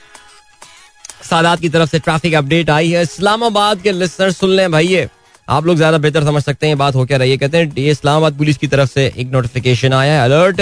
[1.23, 5.05] सादात की तरफ़ से ट्रैफ़िक अपडेट आई है। इस्लामाबाद के लिसनर सुन लें भाई
[5.47, 8.37] आप लोग ज़्यादा बेहतर समझ सकते हैं बात हो क्या रही है कहते हैं इस्लामाबाद
[8.37, 10.61] पुलिस की तरफ़ से एक नोटिफिकेशन आया है। Alert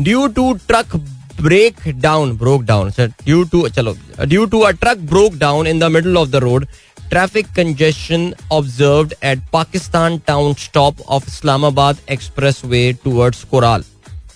[0.00, 0.96] due to truck
[1.40, 5.84] break down broke down due to चलो due to a truck broke down in the
[5.92, 6.66] middle of the road
[7.10, 13.84] traffic congestion observed at Pakistan town stop of Islamabad expressway towards Koral.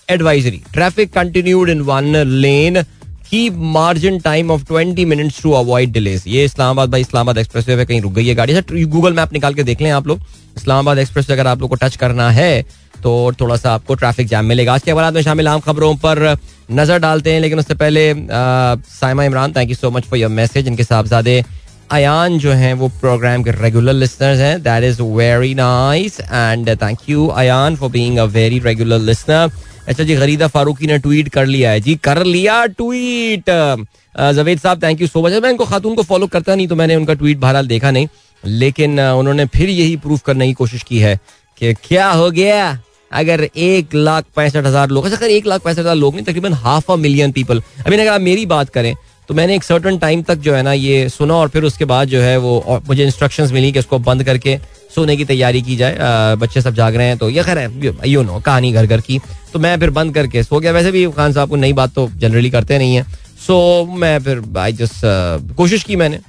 [0.09, 2.83] Advisory, Traffic continued in one lane.
[3.25, 6.25] Keep margin time of 20 minutes to avoid delays.
[6.27, 9.53] ये इस्लामाबाद भाई Islamabad express way कहीं रुक गई है गाड़ी sir Google map निकाल
[9.53, 10.19] के देख लें आप लोग
[10.57, 12.61] इस्लामाबाद एक्सप्रेस अगर आप लोग को टच करना है
[13.03, 16.37] तो थोड़ा सा आपको ट्रैफ़िक जाम मिलेगा आज के बाद में शामिल आम खबरों पर
[16.71, 18.13] नज़र डालते हैं, लेकिन उससे पहले
[18.99, 21.43] Saima Imran thank you so much for your message इनके साहबजादे
[21.93, 24.61] अयान जो हैं वो प्रोग्राम के रेगुलर लिसनर्स हैं.
[24.63, 29.51] That is very nice and thank you Ayan for being a very regular listener
[29.87, 33.49] अच्छा जी, गरीदा फारूकी ने ट्वीट कर लिया है। जी, कर लिया ट्वीट
[34.35, 36.95] जवेद साहब थैंक यू सो मच मैं इनको खातून को फॉलो करता नहीं तो मैंने
[36.95, 38.07] उनका ट्वीट बहरहाल देखा नहीं।
[38.43, 41.15] लेकिन उन्होंने फिर यही प्रूव करने की कोशिश की है
[41.61, 42.79] कि क्या हो गया?
[43.11, 46.91] अगर एक लाख पैंसठ हज़ार लोग अच्छा एक लाख पैंसठ हज़ार लोग नहीं, तकरीबन हाफ़
[46.91, 48.93] अ मिलियन पीपल अभी अगर आप मेरी बात करें
[49.29, 52.07] तो मैंने एक सर्टन टाइम तक जो है ना ये सुना और फिर उसके बाद
[52.07, 54.57] जो है वो मुझे इंस्ट्रक्शंस मिली कि उसको बंद करके
[54.95, 55.97] सोने की तैयारी की जाए।
[56.37, 59.19] बच्चे सब जाग रहे हैं तो ये खैर है यू नो कहानी घर घर की।
[59.53, 62.07] तो मैं फिर बंद करके सो गया। वैसे भी खान साहब को नई बात तो
[62.15, 63.03] जनरली करते नहीं है।
[63.47, 65.01] सो मैं फिर आई जस्ट
[65.55, 66.19] कोशिश की मैंने।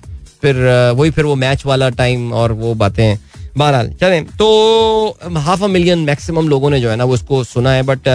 [0.43, 0.57] फिर
[0.97, 3.17] वही फिर वो मैच वाला टाइम और वो बातें।
[3.57, 7.73] बहरहाल, चलें। तो हाफ़ अ मिलियन मैक्सिमम लोगों ने जो है ना वो उसको सुना
[7.73, 8.09] है। बट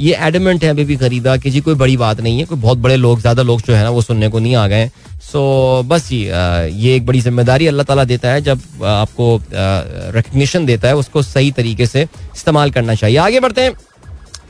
[0.00, 2.78] ये एडमेंट है अभी भी खरीदा कि जी कोई बड़ी बात नहीं है कोई बहुत
[2.78, 4.88] बड़े लोग ज़्यादा लोग जो है ना वो सुनने को नहीं आ गए
[5.22, 6.24] सो so, बस ये
[6.72, 9.40] ये एक बड़ी ज़िम्मेदारी अल्लाह ताला देता है जब आपको
[10.16, 13.72] रिकग्निशन देता है उसको सही तरीके से इस्तेमाल करना चाहिए। आगे बढ़ते हैं।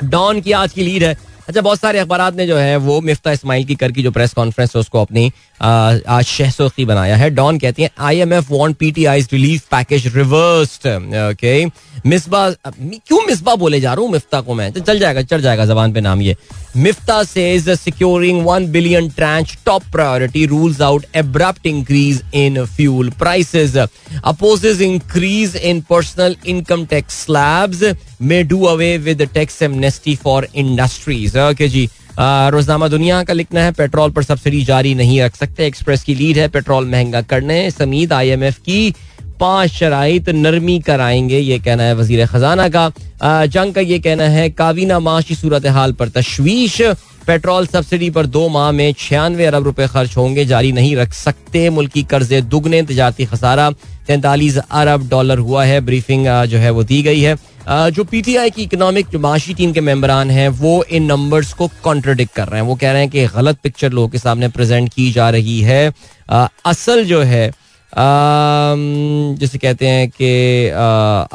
[0.04, 1.16] डॉन की आज की लीड है।
[1.48, 4.32] अच्छा बहुत सारे अखबार ने जो है, वो मिफ्ता इसमाइल की कर की जो प्रेस
[4.34, 5.30] कॉन्फ्रेंस है, उसको अपनी
[5.62, 9.66] आज शहसोखी बनाया है। डॉन कहती है I M F want P T I relief
[9.70, 11.64] package reversed okay
[12.06, 14.70] Misbah क्यों मिसबा बोले जा रहा हूँ मिफ्ता को मैं?
[14.72, 16.36] चल जाएगा, चढ़ जाएगा जबान पे नाम ये।
[16.76, 23.76] Miftah says securing one billion tranche top priority rules out abrupt increase in fuel prices
[23.76, 27.84] opposes increase in personal income tax slabs
[28.22, 33.72] may do away with tax amnesty for industries okay जी रोजनामा दुनिया का लिखना है
[33.72, 38.12] petrol पर subsidy जारी नहीं रख सकते express की lead है पेट्रोल महँगा करने समीत
[38.12, 38.94] आईएमएफ की
[39.40, 42.90] पाँच शराइत नरमी कराएँगे, ये कहना है वज़ीर खजाना का।
[43.46, 46.80] जंग का ये कहना है काबीना माशी सूरत हाल पर तशवीश।
[47.26, 51.68] पेट्रोल सब्सिडी पर दो माह में छियानवे अरब रुपए खर्च होंगे, जारी नहीं रख सकते,
[51.70, 53.70] मुल्की कर्जे दुगने तजारती खसारा
[54.06, 57.36] तैंतालीस अरब डॉलर हुआ है, ब्रीफिंग जो है वो दी गई है।
[57.90, 62.34] जो पीटीआई की इकोनॉमिक, जो माशी टीम के मेंबरान हैं, वो इन नंबर्स को कॉन्ट्रोडिक्ट
[62.34, 65.10] कर रहे हैं। वो कह रहे हैं कि गलत पिक्चर लोगों के सामने प्रेजेंट की
[65.12, 65.92] जा रही है।
[66.30, 67.50] असल जो है
[67.92, 70.68] जिसे कहते हैं कि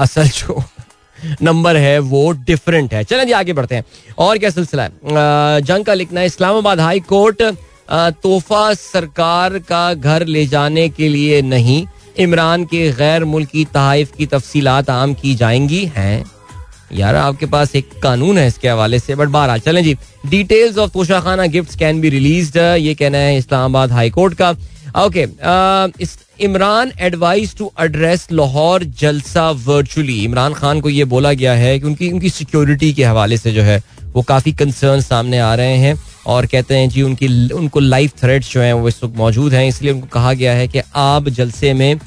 [0.04, 0.64] असल जो
[1.42, 3.84] नंबर है, वो डिफरेंट है। चलें जी, आगे बढ़ते हैं।
[4.18, 4.92] और क्या सिलसिला है?
[5.62, 7.42] जंग का लिखना है, इस्लामाबाद हाई कोर्ट
[7.92, 11.86] तोहफा सरकार का घर ले जाने के लिए नहीं।
[12.20, 16.24] इमरान के गैर मुल्की तहफ़ की तफसीलात आम की जाएँगी, हैं।
[16.94, 20.92] यार, आपके पास एक कानून है इसके हवाले से बट बारह चलें जी। डिटेल्स ऑफ़
[20.92, 24.56] तोशा खाना गिफ्ट कैन बी रिलीज़ ये कहना है इस्लामाबाद हाई कोर्ट का।
[24.98, 25.26] Okay
[26.44, 31.86] Imran advice to address Lahore jalsa virtually Imran Khan को ये बोला गया है कि
[31.88, 33.82] उनकी उनकी सिक्योरिटी के हवाले से जो है,
[34.14, 35.96] वो काफ़ी कंसर्न सामने आ रहे हैं
[36.28, 39.68] और कहते हैं जी, उनकी, उनको लाइफ थ्रेट्स जो हैं, वो इस वक्त मौजूद हैं।
[39.68, 42.00] इसलिए उनको कहा गया है कि आप जलसे में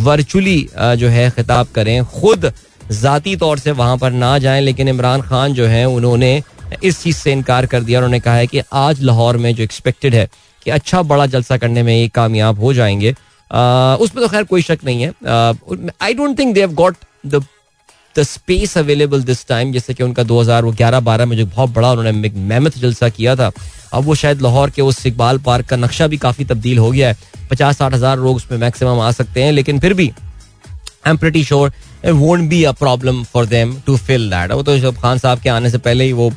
[0.00, 2.52] वर्चुअली जो है, खिताब करें। खुद
[2.92, 6.42] ज़ाती तौर से वहाँ पर ना जाएँ, लेकिन इमरान खान जो है, उन्होंने
[6.82, 10.14] इस चीज़ से इनकार कर दिया उन्होंने कहा है कि आज लाहौर में जो एक्सपेक्टेड
[10.14, 10.28] है
[10.64, 14.84] कि अच्छा बड़ा जलसा करने में ये कामयाब हो जाएँगे। उसमें तो खैर कोई शक
[14.84, 15.12] नहीं है।
[16.02, 16.96] I don't think they have got
[17.26, 17.44] the
[18.16, 22.30] the space available this time जैसे कि उनका 2011 12 में जो बहुत बड़ा उन्होंने
[22.30, 23.50] मेहमत जलसा किया था,
[23.92, 27.08] अब वो शायद लाहौर के उस इकबाल पार्क का नक्शा भी काफ़ी तब्दील हो गया
[27.08, 27.16] है।
[27.50, 31.44] पचास साठ हज़ार लोग उसमें मैक्सिमम आ सकते हैं, लेकिन फिर भी I am pretty
[31.44, 31.72] sure
[32.04, 35.48] it won't be a problem for them to fill that वो तो खान साहब के
[35.50, 36.30] आने से पहले ही वो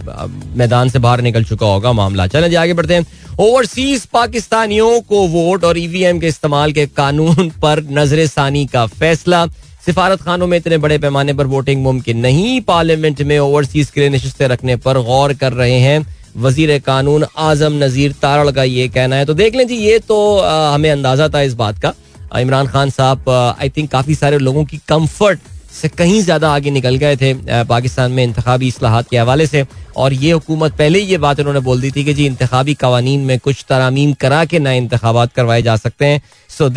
[0.56, 3.06] मैदान से बाहर निकल चुका होगा मामला। चलें जी, आगे बढ़ते हैं।
[3.40, 9.46] ओवरसीज पाकिस्तानियों को वोट और ईवीएम के इस्तेमाल के कानून पर नज़र सानी का फैसला।
[9.86, 14.10] सिफारत खानों में इतने बड़े पैमाने पर वोटिंग मुमकिन नहीं। पार्लियामेंट में ओवरसीज के लिए
[14.10, 16.06] नशस्तें रखने पर गौर कर रहे हैं
[16.38, 20.38] वज़ीर कानून आज़म नजीर तारड़ का ये कहना है। तो देख लें जी ये तो
[20.38, 21.94] आ, हमें अंदाज़ा था इस बात का।
[22.40, 25.40] इमरान खान साहब आई थिंक काफ़ी सारे लोगों की कंफर्ट
[25.74, 27.34] से कहीं ज़्यादा आगे निकल गए थे
[27.66, 29.64] पाकिस्तान में इंतबी असलाहत के हवाले से।
[29.98, 33.20] और ये हुकूमत पहले ही ये बात उन्होंने बोल दी थी कि जी इंतबी कवानीन
[33.22, 36.70] में कुछ तरामीम करा के नए इंतबात करवाए जा सकते हैं। सो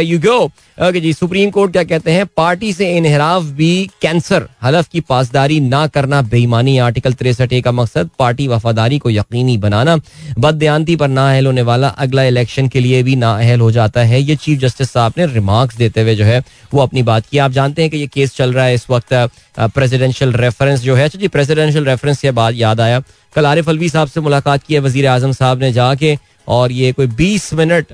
[0.00, 0.38] यू गो
[0.80, 2.26] ओके जी सुप्रीम कोर्ट क्या कहते हैं?
[2.36, 7.72] पार्टी से इनहराफ भी कैंसर। हलफ की पासदारी ना करना बेईमानी। आर्टिकल तिरसठ ए का
[7.72, 9.96] मकसद, पार्टी वफादारी को यकीनी बनाना।
[10.38, 14.36] बदयांती पर नाअहल होने वाला अगला इलेक्शन के लिए भी नाअहल हो जाता है। ये
[14.36, 16.42] चीफ जस्टिस साहब ने रिमार्क्स देते हुए जो है,
[16.74, 19.14] वो अपनी बात की। आप जानते हैं कि ये केस चल रहा है इस वक्त
[19.58, 23.02] प्रेसिडेंशियल रेफरेंस जो है। अच्छा जी प्रेसिडेंशियल रेफरेंस के बाद याद आया।
[23.34, 26.16] कल आरिफ अलवी साहब से मुलाकात की है वज़ीर आज़म साहब ने जाके,
[26.48, 27.86] और ये कोई बीस मिनट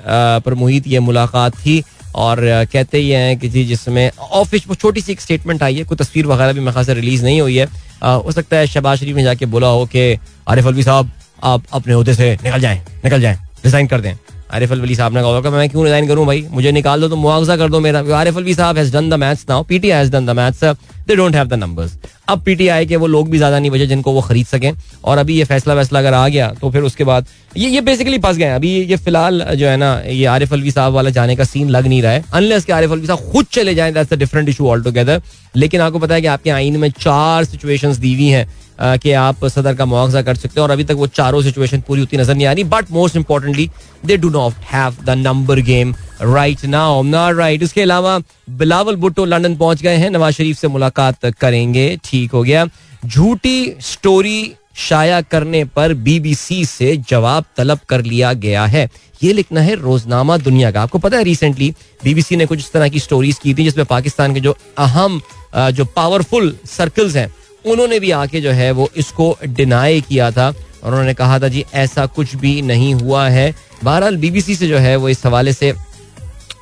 [0.44, 1.82] पर मुहित ये मुलाकात थी,
[2.14, 2.40] और
[2.72, 6.26] कहते ही हैं कि जी जिसमें ऑफ़िस छोटी सी एक स्टेटमेंट आई है, कोई तस्वीर
[6.26, 7.66] वगैरह भी मेरे से रिलीज़ नहीं हुई है।
[8.04, 11.10] हो सकता है शहबाज शरीफ ने जाके बोला हो कि आरिफ अलवी साहब,
[11.44, 14.14] आप अपने अहदे से निकल जाएँ निकल जाएँ रिजाइन कर दें।
[14.50, 16.46] आरिफ अलवी साहब ने कहा मैं क्यों रिजाइन करूँ भाई?
[16.50, 19.46] मुझे निकाल दो तो मुआवजा कर दो मेरा। Arif Alvi sahab has done the maths
[19.48, 20.64] now PTI has done the maths
[21.08, 21.96] they don't have the numbers
[22.28, 24.72] अब पीटीआई के वो लोग भी ज़्यादा नहीं बचे जिनको वो खरीद सकें।
[25.04, 28.18] और अभी ये फैसला वैसला अगर आ गया तो फिर उसके बाद ये ये बेसिकली
[28.18, 31.44] फंस गए अभी ये फ़िलहाल जो है ना, ये आरिफ अलवी साहब वाला जाने का
[31.44, 34.16] सीन लग नहीं रहा है। अनलेस के आरिफ अलवी साहब खुद चले जाए that's a
[34.16, 35.22] different issue all together
[35.56, 39.44] लेकिन आपको पता है कि आपके आइन में चार सिचुएशंस दी हुई हैं। कि आप
[39.46, 42.34] सदर का मुआवजा कर सकते हैं और अभी तक वो चारों सिचुएशन पूरी होती नज़र
[42.34, 43.68] नहीं आ रही। But most importantly
[44.06, 48.18] they do not have the number game right now not right इसके अलावा
[48.50, 52.66] बिलावल भुट्टो लंदन पहुँच गए हैं। नवाज़ शरीफ से मुलाकात करेंगे। ठीक हो गया।
[53.06, 58.88] झूठी स्टोरी शाया करने पर बीबीसी से जवाब तलब कर लिया गया है।
[59.22, 61.70] ये लिखना है रोजनामा दुनिया का। आपको पता है रिसेंटली
[62.04, 65.20] बीबीसी ने कुछ इस तरह की स्टोरीज की थी जिसमें पाकिस्तान के जो अहम
[65.56, 67.28] जो पावरफुल सर्कल्स हैं
[67.66, 71.64] उन्होंने भी आके जो है वो इसको डिनाई किया था और उन्होंने कहा था, जी,
[71.74, 75.74] ऐसा कुछ भी नहीं हुआ है। बहरहाल बीबीसी से जो है वो इस हवाले से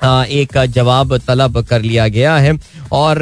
[0.04, 2.52] एक जवाब तलब कर लिया गया है।
[2.92, 3.18] और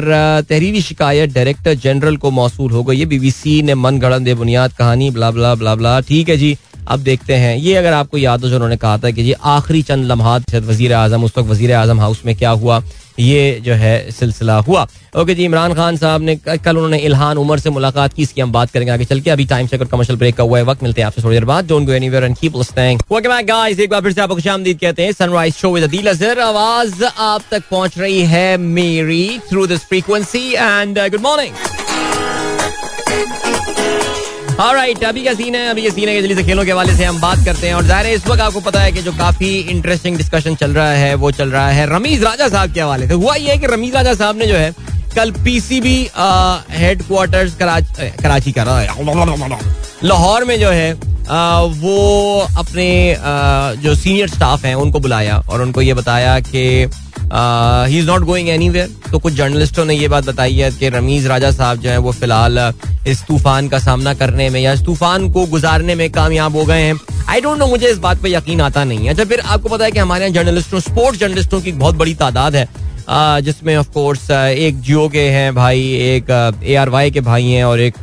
[0.49, 5.09] तहरीरी शिकायत डायरेक्टर जनरल को मौसू हो गई है। बीबीसी ने मन गढ़ बुनियाद कहानी,
[5.11, 8.49] ब्ला ब्ला ब्ला ब्ला। ठीक है जी, अब देखते हैं। ये अगर आपको याद हो,
[8.49, 11.99] जो उन्होंने कहा था कि, जी, आखिरी चंद लम्हात वज़ीर आज़म उस वक्त वज़ीर आज़म
[11.99, 12.81] हाउस में क्या हुआ?
[13.19, 17.59] ये जो है सिलसिला हुआ। ओके जी, इमरान खान साहब ने कल उन्होंने इलहान उमर
[17.59, 20.35] से मुलाकात की, इसकी हम बात करेंगे आगे चल के। अभी टाइम से कमर्शियल ब्रेक
[20.35, 22.57] का हुआ है, वक्त मिलते हैं आपसे थोड़ी देर बाद। Don't go anywhere and keep
[22.57, 25.83] listening okay bye guys एक बार फिर से आपको खुशामदीद कहते हैं sunrise show with
[25.83, 31.82] Adeel Azhar आवाज़ आप तक पहुँच रही है मेरी through this frequency and good morning
[34.59, 37.03] right अभी क्या सीन है अभी ये सीन है जल्दी से खेलों के हवाले से
[37.05, 39.49] हम बात करते हैं। और ज़ाहिर है इस वक्त आपको पता है कि जो काफ़ी
[39.59, 43.13] इंटरेस्टिंग डिस्कशन चल रहा है वो चल रहा है रमीज राजा साहब के हवाले से।
[43.13, 44.73] हुआ ये है कि रमीज राजा साहब ने जो है
[45.15, 45.97] कल पीसीबी
[46.71, 48.63] हेडक्वार्टर्स कराची का
[50.03, 50.91] लाहौर में जो है
[51.23, 56.85] आ, वो अपने आ, जो सीनियर स्टाफ हैं उनको बुलाया और उनको ये बताया कि
[57.33, 58.69] he is not going any
[59.11, 62.11] तो कुछ जर्नलिस्टों ने ये बात बताई है कि रमीज राजा साहब जो है वो
[62.11, 62.73] फ़िलहाल
[63.07, 66.81] इस तूफ़ान का सामना करने में या इस तूफ़ान को गुजारने में कामयाब हो गए
[66.81, 69.69] हैं। आई डोंट नो मुझे इस बात पर यकीन आता नहीं है। अच्छा फिर आपको
[69.69, 72.67] पता है कि हमारे यहाँ जर्नलिस्टों स्पोर्ट्स जर्नलिस्टों की बहुत बड़ी तादाद है।
[73.41, 77.63] जिसमें ऑफ़ कोर्स एक जियो के हैं भाई, एक ए आर वाई के भाई हैं
[77.63, 77.97] और एक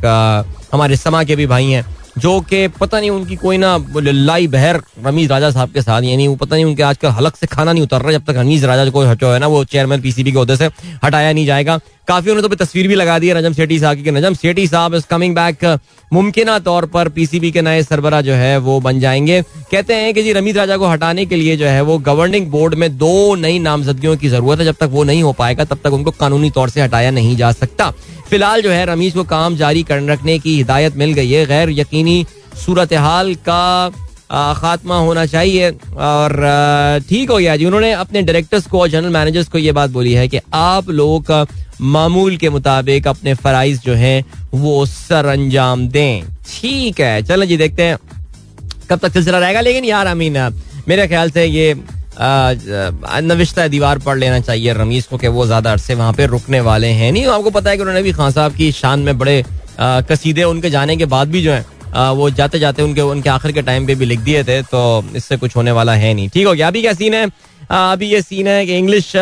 [0.72, 1.84] हमारे समा के भी भाई हैं।
[2.18, 6.26] जो कि पता नहीं उनकी कोई ना लाई बहर रमीज राजा साहब के साथ यानी
[6.28, 8.90] वो पता नहीं उनके आजकल हलक से खाना नहीं उतर रहा जब तक रमीज राजा
[8.90, 10.70] को हटो है ना, वो चेयरमैन पीसीबी के अहदे से
[11.04, 11.78] हटाया नहीं जाएगा।
[12.10, 14.94] काफ़ी उन्होंने तो तस्वीर भी लगा दी है नजम सेठी साहब की नजम सेठी साहब
[14.94, 15.64] इज़ कमिंग बैक
[16.12, 20.22] मुमकिन तौर पर पीसीबी के नए सरबरा जो है वो बन जाएँगे। कहते हैं कि
[20.22, 23.58] जी रमीज राजा को हटाने के लिए जो है वो गवर्निंग बोर्ड में दो नई
[23.58, 26.70] नामजदगियों की ज़रूरत है। जब तक वो नहीं हो पाएगा, तब तक उनको कानूनी तौर
[26.70, 27.90] से हटाया नहीं जा सकता।
[28.30, 31.70] फ़िलहाल जो है रमीज को काम जारी कर रखने की हिदायत मिल गई है। गैर
[31.70, 32.24] यकीनी
[32.66, 33.62] सूरत हाल का
[34.30, 36.32] खात्मा होना चाहिए और
[37.08, 40.12] ठीक हो गया जी। उन्होंने अपने डायरेक्टर्स को और जनरल मैनेजर्स को ये बात बोली
[40.14, 41.46] है कि आप लोगों का
[41.82, 47.56] मामूल के मुताबिक अपने फराइज जो हैं, वो सर अंजाम दें। ठीक है, चलो जी,
[47.56, 47.96] देखते हैं
[48.90, 50.36] कब तक सिलसिला रहेगा, लेकिन यार अमीन
[50.88, 51.74] मेरे ख्याल से ये
[53.22, 56.88] नविश्ता दीवार पढ़ लेना चाहिए रमीज को कि वो ज़्यादा अरसे वहाँ पे रुकने वाले
[56.90, 59.42] हैं। नहीं, आपको पता है कि उन्होंने भी खान साहब की शान में बड़े
[59.80, 63.62] कसीदे, उनके जाने के बाद भी जो है वो जाते जाते उनके उनके आखिर के
[63.62, 66.54] टाइम पे भी लिख दिए थे तो इससे कुछ होने वाला है नहीं। ठीक हो
[66.54, 66.68] गया?
[66.68, 67.24] अभी क्या सीन है?
[67.70, 69.14] अभी ये सीन है कि इंग्लिश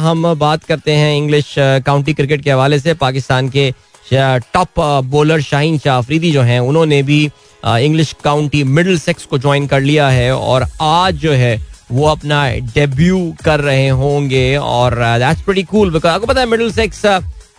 [0.00, 3.72] हम बात करते हैं इंग्लिश काउंटी क्रिकेट के हवाले से। पाकिस्तान के
[4.12, 7.22] टॉप बॉलर शाहीन शाह अफरीदी जो हैं, उन्होंने भी
[7.62, 11.56] इंग्लिश काउंटी मिडिल सेक्स को ज्वाइन कर लिया है और आज जो है,
[11.92, 16.72] वो अपना डेब्यू कर रहे होंगे और दैट्स प्रीटी कूल बिकॉज़ आपको पता है मिडिल
[16.72, 17.04] सेक्स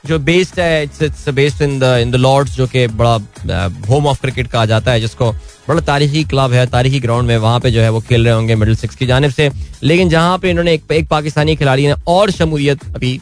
[0.07, 3.13] जो बेस्ड है it's it's based in the in the Lord's जो कि बड़ा
[3.89, 5.31] होम ऑफ़ क्रिकेट कहा जाता है जिसको
[5.69, 8.55] बड़ा तारीखी क्लब है तारीखी ग्राउंड में वहाँ पे जो है वो खेल रहे होंगे
[8.55, 9.49] मिडिल सिक्स की जानब से।
[9.83, 13.19] लेकिन जहाँ पे इन्होंने एक, एक पाकिस्तानी खिलाड़ी ने और शमूलियत अभी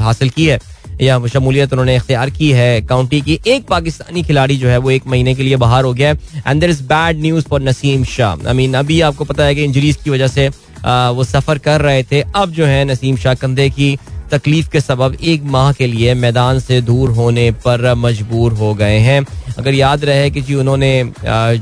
[0.00, 0.58] हासिल की है
[1.02, 5.06] या शमूलियत उन्होंने इख्तियार की है काउंटी की एक पाकिस्तानी खिलाड़ी जो है वो एक
[5.06, 8.46] महीने के लिए बाहर हो गया है। And there is bad news for Naseem Shah
[8.48, 12.02] I mean अभी आपको पता है कि इंजरीज की वजह से वो सफ़र कर रहे
[12.02, 13.96] थे। अब जो है नसीम शाह कंधे की
[14.30, 18.98] तकलीफ़ के सबब एक माह के लिए मैदान से दूर होने पर मजबूर हो गए
[18.98, 19.20] हैं।
[19.58, 20.92] अगर याद रहे कि जी उन्होंने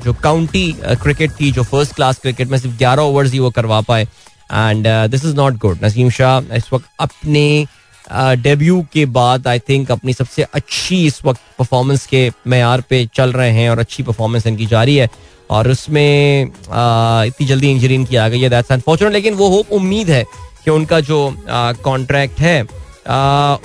[0.04, 0.64] जो काउंटी
[1.02, 4.86] क्रिकेट थी जो फ़र्स्ट क्लास क्रिकेट में सिर्फ़ ग्यारह ओवर्स ही वो करवा पाए। And
[5.10, 7.66] this is not good Naseem Shah इस वक्त अपने
[8.12, 13.04] डेब्यू uh, के बाद आई थिंक अपनी सबसे अच्छी इस वक्त परफॉर्मेंस के मैार पे
[13.14, 15.08] चल रहे हैं और अच्छी परफॉर्मेंस इनकी जारी है।
[15.50, 19.72] और उसमें uh, इतनी जल्दी इंजरी इनकी आ गई है दैट्स अनफॉर्चुनेट लेकिन वो होप
[19.72, 20.24] उम्मीद है
[20.64, 21.18] कि उनका जो
[21.84, 22.62] कॉन्ट्रैक्ट है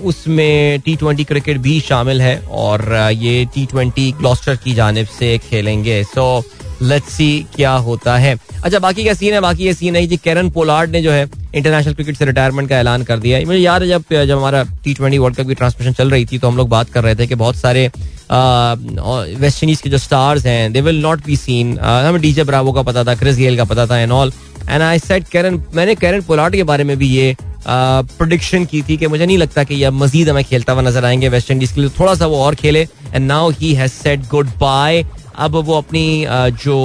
[0.03, 5.37] उसमें टी ट्वेंटी क्रिकेट भी शामिल है और ये टी ट्वेंटी ग्लॉस्टर की जानब से
[5.39, 6.43] खेलेंगे। सो
[6.81, 9.39] लेट्स सी क्या होता है। अच्छा बाकी क्या सीन है?
[9.41, 12.79] बाकी ये सीन है जी कैरन पोलार्ड ने जो है इंटरनेशनल क्रिकेट से रिटायरमेंट का
[12.79, 15.55] ऐलान कर दिया है। मुझे याद है जब जब हमारा टी ट्वेंटी वर्ल्ड कप की
[15.55, 17.89] ट्रांसमिशन चल रही थी तो हम लोग बात कर रहे थे कि बहुत सारे
[18.31, 22.81] वेस्ट इंडीज के जो स्टार्स हैं they will not be seen हमें डीजे ब्रावो का
[22.81, 24.31] पता था क्रिस गेल का पता था and all
[24.69, 27.35] and I set Kieron मैंने कैरन पोलार्ड के बारे में भी ये
[27.67, 31.29] प्रोडिक्शन की थी कि मुझे नहीं लगता कि यह मजीद हमें खेलता हुआ नज़र आएँगे
[31.29, 34.27] वेस्ट इंडीज के लिए। थोड़ा सा वो और खेले। And now he has set
[34.59, 36.25] goodbye अब वो अपनी
[36.63, 36.77] जो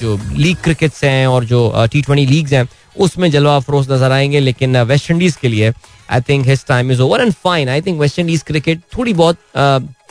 [0.00, 4.40] जो लीग क्रिकेट्स हैं और जो टी ट्वेंटी लीग्स हैं, उसमें जलवा अफरोज नज़र आएँगे।
[4.40, 5.72] लेकिन वेस्ट इंडीज के लिए
[6.10, 9.38] I think his time is over and fine I think West Indies cricket थोड़ी बहुत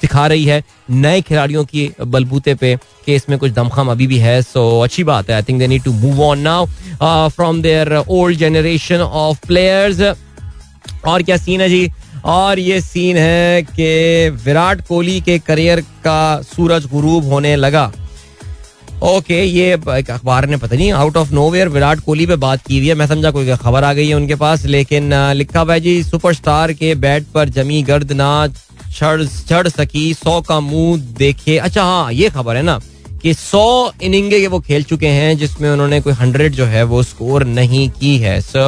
[0.02, 4.42] दिखा रही है नए खिलाड़ियों की बलबूते पे कि इसमें कुछ दमखम अभी भी है
[4.42, 8.38] सो अच्छी बात है। I think they need to move on now from their old
[8.38, 10.02] generation of players
[11.06, 11.92] और क्या सीन है जी?
[12.26, 17.92] और ये सीन है कि विराट कोहली के करियर का सूरज गुरूब होने लगा।
[19.04, 22.78] ओके ये एक अखबार ने पता नहीं out of nowhere Virat Kohli पे बात की
[22.78, 25.80] हुई है। मैं समझा कोई खबर आ गई है उनके पास, लेकिन लिखा हुआ है
[25.80, 28.48] जी सुपरस्टार के बैट पर जमी गर्द ना
[28.91, 32.80] चढ़ सकी, सौ का मुँह देखे। अच्छा हाँ ये खबर है ना
[33.21, 37.43] कि सौ इनिंगे वो खेल चुके हैं जिसमें उन्होंने कोई हंड्रेड जो है वो स्कोर
[37.45, 38.63] नहीं की है। सो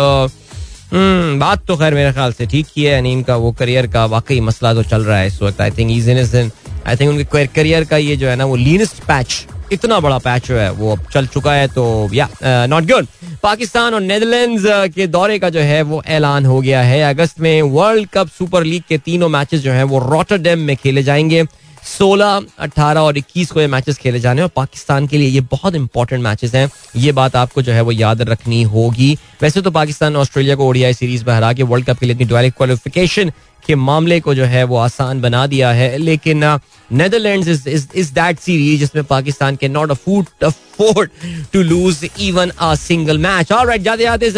[0.91, 4.05] हम्म बात तो खैर मेरे ख्याल से ठीक ही है। यानी इनका वो करियर का
[4.07, 6.51] वाकई मसला तो चल रहा है इस वक्त। I think is in
[6.87, 10.47] I think उनके करियर का ये जो है ना वो लीनेस्ट पैच इतना बड़ा पैच
[10.47, 13.07] जो है वो अब चल चुका है तो या नॉट गुड
[13.43, 14.63] पाकिस्तान और नेदरलैंड्स
[14.95, 18.63] के दौरे का जो है वो ऐलान हो गया है। अगस्त में वर्ल्ड कप सुपर
[18.63, 21.43] लीग के तीनों मैचेस जो हैं वो रॉटरडेम में खेले जाएँगे।
[21.83, 25.75] 16, 18 और 21 को ये मैचेस खेले जाने और पाकिस्तान के लिए ये बहुत
[25.75, 30.15] इंपॉर्टेंट मैचेस हैं। ये बात आपको जो है वो याद रखनी होगी। वैसे तो पाकिस्तान
[30.15, 33.31] ऑस्ट्रेलिया को ओडीआई सीरीज़ में हरा के वर्ल्ड कप के लिए डायरेक्ट क्वालिफिकेशन
[33.65, 36.43] के मामले को जो है वो आसान बना दिया है। लेकिन
[36.91, 41.09] नेदरलैंड्स इज़ दैट सीरीज़ जिसमें पाकिस्तान के not afford afford
[41.53, 44.31] to lose even a single match alright जाते जाते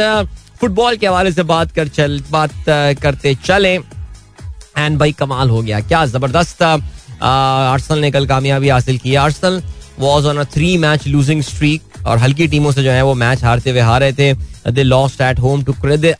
[0.59, 2.51] फुटबॉल के हवाले से बात कर चल, बात
[3.01, 9.15] करते चले। एंड भाई, कमाल हो गया, क्या ज़बरदस्त आर्सेनल ने कल कामयाबी हासिल की।
[9.15, 9.61] Arsenal
[9.99, 13.43] was on a three match losing streak और हल्की टीमों से जो है वो मैच
[13.43, 14.33] हारते हुए हार रहे थे।
[14.71, 15.73] They lost at home to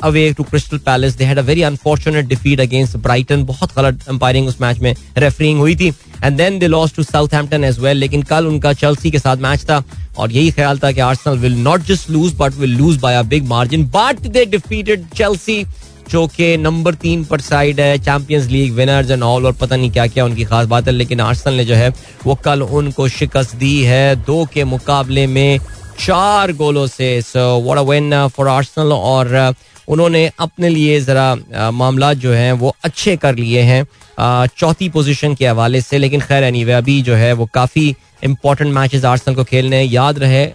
[0.04, 4.48] away to Crystal Palace they had a very unfortunate defeat against Brighton बहुत गलत अंपायरिंग
[4.48, 5.88] उस मैच में रेफरिंग हुई थी।
[6.24, 9.63] And then they lost to Southampton as well लेकिन कल उनका चेल्सी के साथ मैच
[9.69, 9.84] था।
[10.17, 13.21] और यही ख्याल था कि Arsenal will not just lose but will lose by a
[13.24, 15.63] big margin but they defeated Chelsea
[16.10, 19.91] जो कि नंबर तीन पर साइड है Champions League winners and all और पता नहीं
[19.91, 21.89] क्या क्या उनकी खास बात है लेकिन आर्सेनल ने जो है
[22.26, 25.60] वो कल उनको शिकस्त दी है दो के मुकाबले में
[26.00, 29.56] चार गोलों से। So a win for Arsenal और uh,
[29.88, 35.36] उन्होंने अपने लिए जरा मामला जो हैं वो अच्छे कर लिए हैं uh, चौथी पोजीशन
[35.36, 39.43] के हवाले से। लेकिन खैर एनीवे अभी जो है वो काफ़ी इंपॉर्टेंट मैचेस आर्सेनल को
[39.43, 40.45] खेलने। हैं याद रहे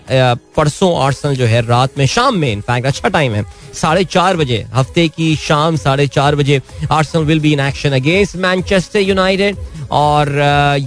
[0.57, 3.45] परसों आर्सेनल जो है रात में, शाम में इनफैक्ट अच्छा टाइम है।
[3.75, 6.61] साढ़े चार बजे, हफ़्ते की शाम साढ़े चार बजे
[6.93, 9.57] Arsenal will be in action against Manchester United
[9.93, 10.29] और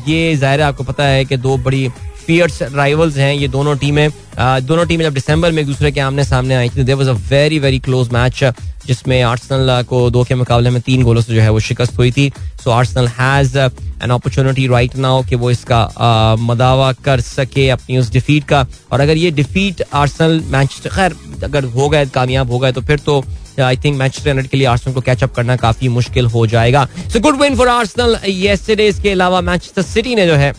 [0.07, 1.87] ये ज़ाहिर आपको पता है कि दो बड़ी
[2.25, 4.09] फियर्स राइवल्स हैं ये दोनों टीमें
[4.39, 7.13] दोनों टीमें जब दिसंबर में एक दूसरे के आमने सामने आई थी there was a
[7.29, 8.43] very very close match
[8.87, 12.11] जिसमें आर्सेनल को दो के मुकाबले में तीन गोलों से जो है वो शिकस्त हुई
[12.11, 12.31] थी।
[12.63, 18.11] So Arsenal has an opportunity right now कि वो इसका मदावा कर सके अपनी उस
[18.11, 22.71] डिफीट का। और अगर ये डिफीट आर्सेनल मैच खैर, अगर हो गए, कामयाब हो गए
[22.71, 23.23] तो फिर तो
[23.61, 27.19] आई थिंक मैनचेस्टर यूनाइटेड के लिए आर्सनल को कैचअप करना काफ़ी मुश्किल हो जाएगा। So
[27.19, 30.51] good win for Arsenal yesterday इसके अलावा मैनचेस्टर सिटी ने जो है,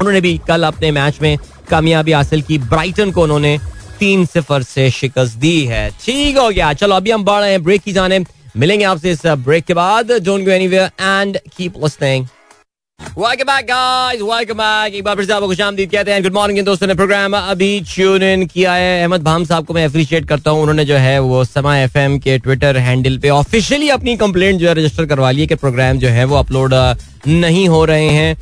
[0.00, 1.36] उन्होंने भी कल अपने मैच में
[1.70, 3.58] कामयाबी हासिल की। ब्राइटन को उन्होंने
[3.98, 7.62] तीन सिफर से शिकस्त दी है। ठीक हो गया। चलो, अभी हम बढ़ रहे हैं।
[7.62, 8.24] ब्रेक की जाने।
[8.56, 12.26] मिलेंगे आपसे इस ब्रेक के बाद। Don't go anywhere and keep listening
[13.00, 14.94] Welcome back guys, welcome back.
[14.94, 18.22] एक बार फिर से आपको खुशामदीद कहते हैं। गुड मॉर्निंग दोस्तों ने प्रोग्राम अभी ट्यून
[18.22, 21.44] इन किया है। अहमद भाम साहब को मैं अप्रिशिएट करता हूँ। उन्होंने जो है वो
[21.44, 25.46] समा एफएम के ट्विटर हैंडल पे ऑफिशियली अपनी कंप्लेंट जो है रजिस्टर करवा ली है
[25.46, 26.74] कि प्रोग्राम जो है वो अपलोड
[27.26, 28.36] नहीं हो रहे हैं।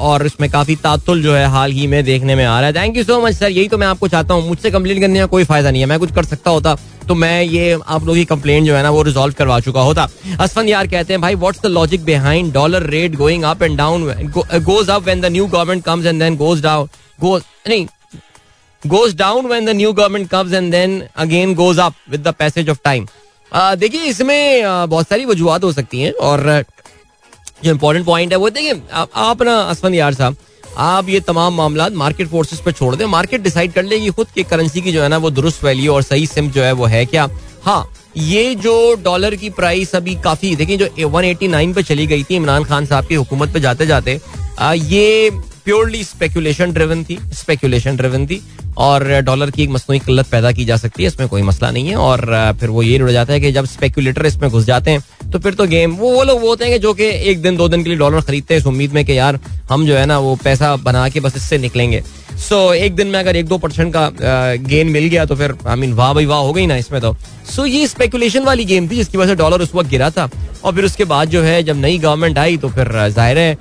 [0.00, 2.96] और इसमें काफ़ी तातुल जो है हाल ही में देखने में आ रहा है। Thank
[2.96, 5.44] you so much sir यही तो मैं आपको चाहता हूँ। मुझसे कंप्लेन करने का कोई
[5.44, 6.76] फ़ायदा नहीं है। मैं कुछ कर सकता होता।
[7.08, 10.08] तो मैं ये आप लोगों की कंप्लेन जो है ना, वो रिजॉल्व करवा चुका होता।
[10.40, 14.04] असफन यार कहते हैं, भाई what's the logic behind dollar rate going up and down
[14.36, 16.88] goes up when the new government comes and then goes down
[17.18, 17.86] goes नहीं
[18.82, 22.70] goes down when the new government comes and then again goes up with the passage
[22.70, 23.06] of time
[23.52, 26.64] देखिए, इसमें बहुत सारी वजूहत हो सकती हैं और
[27.64, 30.36] जो इम्पोर्टेंट पॉइंट है वो, देखिए आप ना असफन यार साहब
[30.78, 34.42] आप ये तमाम मामला मार्केट फोर्सेस पे छोड़ दें। मार्केट डिसाइड कर लेगी खुद की
[34.44, 37.04] करेंसी की जो है ना वो दुरुस्त वैल्यू और सही सिम जो है वो है
[37.06, 37.28] क्या।
[37.64, 37.86] हाँ
[38.18, 42.64] ये जो डॉलर की प्राइस अभी काफ़ी, देखिए जो 189 पे चली गई थी, इमरान
[42.64, 44.20] खान साहब की हुकूमत पे जाते जाते
[44.62, 45.30] ये
[45.66, 48.40] प्योरली स्पेकुलेशन ड्रिवन थी स्पेकुलेशन ड्रिवन थी
[48.78, 51.88] और डॉलर की एक मसनू किल्लत पैदा की जा सकती है इसमें कोई मसला नहीं
[51.88, 52.20] है और
[52.60, 55.54] फिर वो ये रुड़ जाता है कि जब स्पेकुलेटर इसमें घुस जाते हैं तो फिर
[55.54, 57.82] तो गेम वो वो लोग वो होते हैं कि जो कि एक दिन दो दिन
[57.82, 60.36] के लिए डॉलर खरीदते हैं इस उम्मीद में कि यार हम जो है ना वो
[60.44, 62.02] पैसा बना के बस इससे निकलेंगे।
[62.38, 64.10] सो so, एक दिन में अगर एक दो परसेंट का
[64.70, 67.14] गेन मिल गया तो फिर आई मीन वाह भाई वाह हो गई ना इसमें तो।
[67.54, 70.28] सो so, ये स्पेकुलेशन वाली गेम थी जिसकी वजह से डॉलर उस वक्त गिरा था।
[70.66, 73.56] और फिर उसके बाद जो है, जब नई गवर्नमेंट आई तो फिर ज़ाहिर है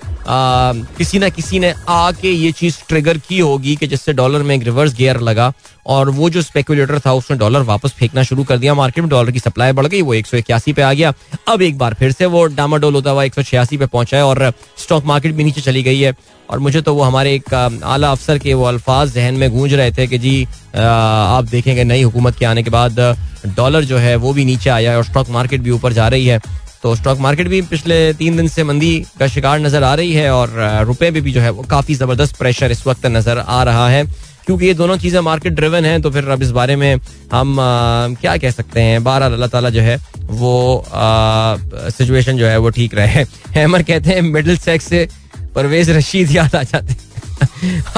[0.97, 4.63] किसी ना किसी ने आके ये चीज़ ट्रिगर की होगी कि जिससे डॉलर में एक
[4.63, 5.51] रिवर्स गियर लगा
[5.87, 9.31] और वो जो स्पेकुलेटर था उसने डॉलर वापस फेंकना शुरू कर दिया। मार्केट में डॉलर
[9.31, 11.13] की सप्लाई बढ़ गई, वो एक सौ इक्यासी पे आ गया।
[11.47, 14.25] अब एक बार फिर से वो डामाडोल होता हुआ एक सौ छियासी पे पहुँचा है
[14.25, 16.13] और स्टॉक मार्केट भी नीचे चली गई है।
[16.49, 19.91] और मुझे तो वो हमारे एक आला अफसर के वो अल्फाज जहन में गूंज रहे
[19.91, 20.43] थे कि जी
[20.75, 22.99] आप देखेंगे नई हुकूमत के आने के बाद
[23.47, 26.25] डॉलर जो है वो भी नीचे आया है और स्टॉक मार्केट भी ऊपर जा रही
[26.25, 26.39] है।
[26.83, 30.29] तो स्टॉक मार्केट भी पिछले तीन दिन से मंदी का शिकार नज़र आ रही है
[30.33, 30.53] और
[30.87, 34.03] रुपए में भी जो है वो काफ़ी ज़बरदस्त प्रेशर इस वक्त नज़र आ रहा है।
[34.45, 36.99] क्योंकि ये दोनों चीज़ें मार्केट ड्रिवन हैं तो फिर अब इस बारे में
[37.31, 39.03] हम आ, क्या कह सकते हैं?
[39.03, 39.97] बारह अल्लाह ताला जो है
[40.31, 43.23] वो सिचुएशन जो है वो ठीक रहे।
[43.55, 45.07] हैमर कहते हैं मिडिल सेक्स से
[45.55, 47.03] परवेज रशीद याद आ जाते हैं।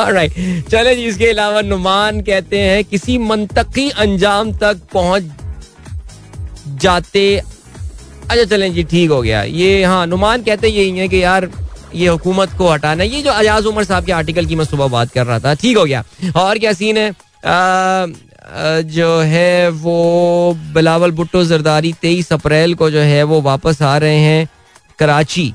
[0.14, 0.34] राइट
[0.70, 5.24] चले जी इसके अलावा नुमान कहते हैं किसी मंतकी अंजाम तक पहुँच
[6.82, 7.24] जाते
[8.30, 11.50] अच्छा चलें जी ठीक हो गया। ये हाँ नुमान कहते यही है कि यार
[11.96, 15.12] ये हुकूमत को हटाना ये जो अजाज उमर साहब के आर्टिकल की मैं सुबह बात
[15.12, 16.04] कर रहा था ठीक हो गया।
[16.36, 17.10] और क्या सीन है?
[17.10, 18.06] आ,
[18.88, 24.18] जो है वो बिलावल भुट्टो जरदारी तेईस अप्रैल को जो है वो वापस आ रहे
[24.18, 24.48] हैं
[25.00, 25.54] कराची।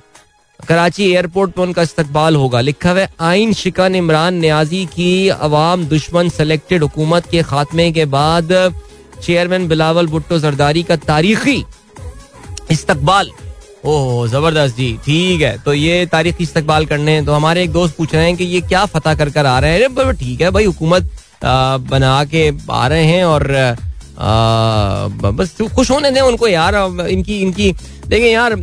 [0.61, 6.29] कराची एयरपोर्ट पर उनका इस्तकबाल होगा। लिखा हुआ आइन शिकन इमरान न्याजी की अवाम दुश्मन
[6.31, 8.53] सेलेक्टेड हुकूमत के खात्मे के बाद
[9.23, 11.65] चेयरमैन बिलावल भुट्टो जरदारी का तारीखी
[12.71, 13.31] इस्तकबाल।
[13.85, 18.15] ओह ज़बरदस्त जी ठीक है तो ये तारीखी इस्तकबाल करने तो हमारे एक दोस्त पूछ
[18.15, 20.13] रहे हैं कि ये क्या फतह कर कर आ रहे हैं?
[20.15, 21.11] ठीक है भाई हुकूमत
[21.91, 26.75] बना के आ रहे हैं और आ, बस खुश होने दें उनको यार
[27.11, 27.73] इनकी इनकी
[28.09, 28.55] देखिए यार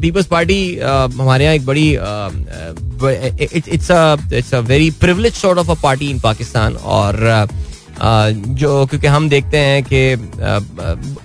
[0.00, 1.88] पीपल्स पार्टी हमारे यहाँ एक बड़ी
[3.68, 3.90] it's
[4.32, 7.16] it's a very privilege sort of a party in Pakistan और
[8.00, 10.14] जो, क्योंकि हम देखते हैं कि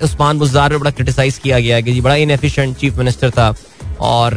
[0.05, 3.53] उस्मान बुजार में बड़ा क्रिटिसाइज किया गया कि जी, बड़ा इनएफिशिएंट चीफ मिनिस्टर था।
[4.01, 4.33] और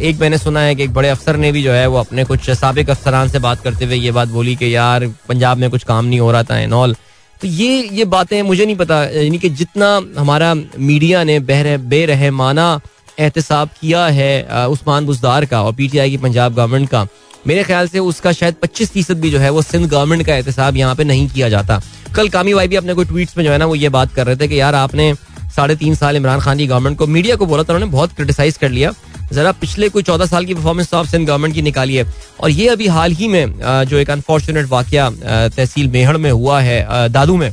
[0.00, 2.50] एक मैंने सुना है कि एक बड़े अफसर ने भी जो है, वो अपने कुछ
[2.50, 6.04] सबक अफसरान से बात करते हुए ये बात बोली कि यार, पंजाब में कुछ काम
[6.04, 6.94] नहीं हो रहा था एंड ऑल
[7.40, 9.86] तो ये ये बातें मुझे नहीं पता, यानी कि जितना
[10.18, 12.80] हमारा मीडिया ने बहर बेरहमाना
[13.18, 17.06] एहतसाब किया है उस्मान बुजदार का और पीटीआई की पंजाब गवर्नमेंट का
[17.46, 20.76] मेरे ख्याल से उसका शायद 25 फ़ीसद भी जो है वो सिंध गवर्नमेंट का एहतसाब
[20.76, 21.80] यहाँ पे नहीं किया जाता।
[22.16, 24.26] कल कामी भाई भी अपने कोई ट्वीट्स में जो है ना वो ये बात कर
[24.26, 25.14] रहे थे कि यार आपने
[25.56, 28.56] साढ़े तीन साल इमरान खान की गवर्नमेंट को मीडिया को बोला था उन्होंने बहुत क्रिटिसाइज
[28.56, 28.92] कर लिया।
[29.32, 32.06] जरा पिछले कोई चौदह साल की परफॉर्मेंस तो आप सिंध गवर्नमेंट की निकाली है।
[32.40, 35.10] और ये अभी हाल ही में जो एक अनफॉर्चुनेट वाक्य
[35.56, 37.52] तहसील मेहड़ में हुआ है दादू में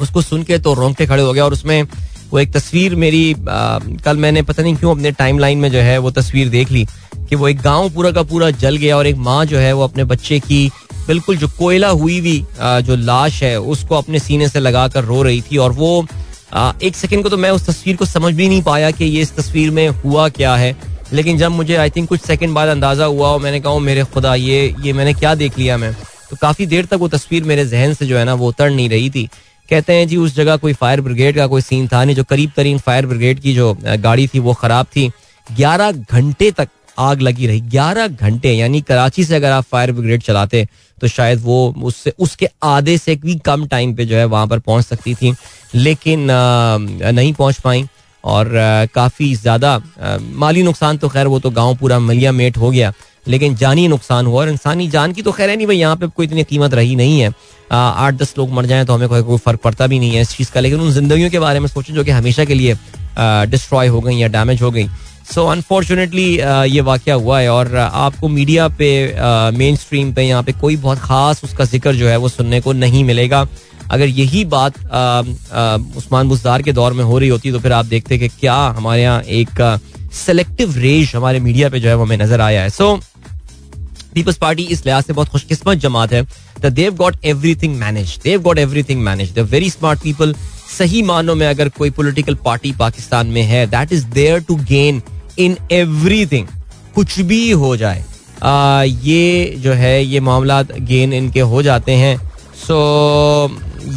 [0.00, 1.82] उसको सुन के तो रोंगटे खड़े हो गया और उसमें
[2.30, 5.98] वो एक तस्वीर मेरी आ, कल मैंने पता नहीं क्यों अपने टाइम में जो है
[5.98, 6.86] वो तस्वीर देख ली।
[7.34, 9.82] कि वो एक गाँव पूरा का पूरा जल गया और एक माँ जो है वो
[9.84, 10.70] अपने बच्चे की
[11.06, 15.22] बिल्कुल जो कोयला हुई हुई जो लाश है, उसको अपने सीने से लगा कर रो
[15.22, 16.06] रही थी और वो
[16.82, 19.34] एक सेकंड को तो मैं उस तस्वीर को समझ भी नहीं पाया कि ये इस
[19.36, 20.76] तस्वीर में हुआ क्या है।
[21.12, 24.34] लेकिन जब मुझे आई थिंक कुछ सेकंड बाद अंदाज़ा हुआ और मैंने कहा मेरे खुदा,
[24.34, 25.92] ये ये मैंने क्या देख लिया मैं?
[26.30, 28.88] तो काफ़ी देर तक वो तस्वीर मेरे जहन से जो है ना, वो उतर नहीं
[28.88, 29.28] रही थी।
[29.68, 32.52] कहते हैं, जी, उस जगह कोई फायर ब्रिगेड का कोई सीन था नहीं, जो करीब
[32.56, 35.10] तरीन फायर ब्रिगेड की जो गाड़ी थी, वो खराब थी।
[35.46, 36.68] ग्यारह घंटे तक
[36.98, 40.66] आग लगी रही। ग्यारह घंटे, यानी कराची से अगर आप फायर ब्रिगेड चलाते
[40.98, 44.58] तो शायद वो उससे, उसके आधे से भी कम टाइम पे जो है वहाँ पर
[44.60, 45.34] पहुँच सकती थी,
[45.74, 47.86] लेकिन नहीं पहुँच पाई।
[48.24, 48.48] और
[48.94, 49.80] काफ़ी ज़्यादा
[50.34, 52.92] माली नुकसान तो खैर वो तो गाँव पूरा मलिया मेट हो गया।
[53.26, 56.06] लेकिन जानी नुकसान हुआ और इंसानी जान की तो खैर है नहीं भाई, यहाँ पे
[56.06, 57.32] कोई इतनी कीमत रही नहीं है।
[57.72, 60.36] आठ दस लोग मर जाएँ तो हमें कोई कोई फ़र्क पड़ता भी नहीं है इस
[60.36, 62.76] चीज़ का। लेकिन उन जिंदगियों के बारे में सोचें जो कि हमेशा के लिए
[63.48, 64.88] डिस्ट्रॉय हो गई या डैमेज हो गई।
[65.24, 66.30] सो अनफॉर्चुनेटली
[66.70, 68.90] ये वाक़ हुआ है और आपको मीडिया पे
[69.58, 72.72] मेन स्ट्रीम पे यहाँ पे कोई बहुत ख़ास उसका ज़िक्र जो है वो सुनने को
[72.74, 73.46] नहीं मिलेगा।
[73.90, 74.78] अगर यही बात
[75.96, 79.02] उस्मान बुजदार के दौर में हो रही होती तो फिर आप देखते कि क्या हमारे
[79.02, 79.80] यहाँ एक
[80.14, 82.98] सेलेक्टिव रेज हमारे मीडिया पे जो है वो हमें नज़र आया है। सो
[84.14, 86.26] पीपल्स पार्टी इस लिहाज से बहुत खुशकिस्मत जमात है
[86.64, 90.34] they've got everything manage they've got everything manage they very smart people
[90.78, 95.02] सही मानों में अगर कोई पोलिटिकल पार्टी पाकिस्तान में है that is there to gain
[95.38, 95.56] in
[96.26, 96.46] everything
[96.94, 98.04] कुछ भी हो जाए
[98.42, 102.16] आ, ये जो है ये मामला गेन इनके हो जाते हैं।
[102.56, 102.76] सो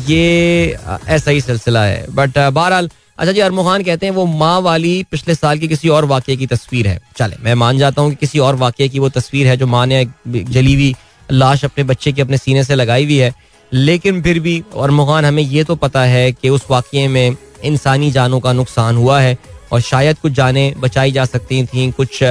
[0.09, 5.03] ये ऐसा ही सिलसिला है। बट बहरहाल अच्छा जी, अरमोहान कहते हैं, वो माँ वाली
[5.11, 8.15] पिछले साल की किसी और वाक्य की तस्वीर है। चले, मैं मान जाता हूँ कि
[8.15, 10.93] किसी और वाक्य की वो तस्वीर है जो माँ ने जली हुई
[11.29, 13.33] लाश अपने बच्चे के अपने सीने से लगाई हुई है।
[13.71, 18.11] लेकिन फिर भी और मुहान हमें ये तो पता है कि उस वाक्य में इंसानी
[18.11, 19.37] जानों का नुकसान हुआ है
[19.71, 22.23] और शायद कुछ जानें बचाई जा सकती थी, कुछ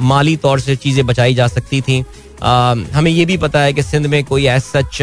[0.00, 2.04] माली तौर से चीज़ें बचाई जा सकती थी।
[2.94, 5.00] हमें ये भी पता है कि सिंध में कोई एज सच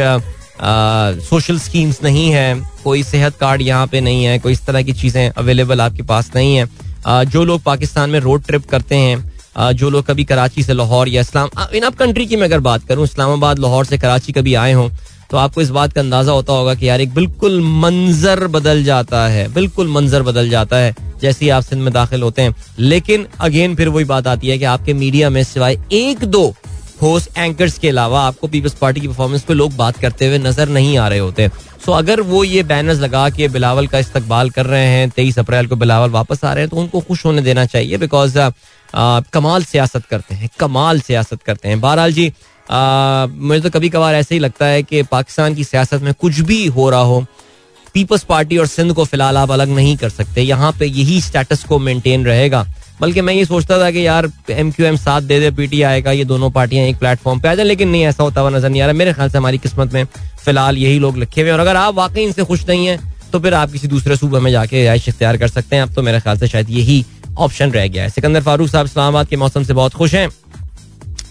[0.63, 4.93] सोशल स्कीम्स नहीं है, कोई सेहत कार्ड यहाँ पे नहीं है, कोई इस तरह की
[4.93, 9.89] चीज़ें अवेलेबल आपके पास नहीं है। जो लोग पाकिस्तान में रोड ट्रिप करते हैं जो
[9.89, 13.03] लोग कभी कराची से लाहौर या इस्लाम इन आप कंट्री की मैं अगर बात करूँ,
[13.03, 14.89] इस्लामाबाद, लाहौर से कराची कभी आए हों
[15.31, 19.27] तो आपको इस बात का अंदाज़ा होता होगा कि यार एक बिल्कुल मंजर बदल जाता
[19.27, 23.25] है, बिल्कुल मंजर बदल जाता है, जैसे ही आप सिंध में दाखिल होते हैं। लेकिन
[23.39, 26.53] अगेन फिर वही बात आती है कि आपके मीडिया में सिवाय एक दो
[27.01, 30.69] होस्ट एंकर्स के अलावा आपको पीपल्स पार्टी की परफॉर्मेंस पे लोग बात करते हुए नज़र
[30.69, 31.47] नहीं आ रहे होते।
[31.85, 35.67] सो अगर वो ये बैनर्स लगा के बिलावल का इस्तकबाल कर रहे हैं, तेईस अप्रैल
[35.67, 38.37] को बिलावल वापस आ रहे हैं तो उनको खुश होने देना चाहिए बिकॉज़
[39.33, 42.31] कमाल सियासत करते हैं, कमाल सियासत करते हैं। बहरहाल जी
[42.67, 46.65] मुझे तो कभी कभार ऐसे ही लगता है कि पाकिस्तान की सियासत में कुछ भी
[46.67, 47.25] हो रहा हो
[47.95, 51.63] पीपल्स पार्टी और सिंध को फ़िलहाल आप अलग नहीं कर सकते। यहाँ पे यही स्टेटस
[51.63, 52.65] को मेंटेन रहेगा।
[53.01, 56.11] बल्कि मैं ये सोचता था कि यार एम क्यू एम साथ दे दे पीटीआई का
[56.11, 58.81] ये दोनों पार्टियाँ एक प्लेटफॉर्म पे आ जाए, लेकिन नहीं, ऐसा होता हुआ नज़र नहीं
[58.81, 60.03] आ रहा। मेरे ख्याल से हमारी किस्मत में
[60.45, 62.99] फ़िलहाल यही लोग लिखे हुए हैं। और अगर आप वाकई इनसे खुश नहीं है
[63.31, 66.01] तो फिर आप किसी दूसरे सूबे में जाके रिहाइश इख्तियार कर सकते हैं। अब तो
[66.01, 67.03] मेरे ख्याल से शायद यही
[67.39, 70.29] ऑप्शन रह गया है। सिकंदर फारूक साहब, इस्लामाबाद के मौसम से बहुत खुश हैं।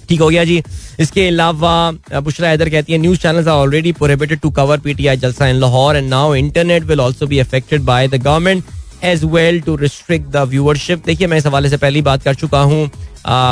[0.09, 0.63] ठीक हो गया जी।
[1.01, 5.47] इसके अलावा बुशरा हैदर कहती है news channels are already prohibited to cover PTI jalsa
[5.49, 8.65] in Lahore and now internet will also be affected by the government
[9.05, 12.61] as well to restrict the viewership देखिए, मैं इस हवाले से पहली बात कर चुका
[12.63, 12.91] हूँ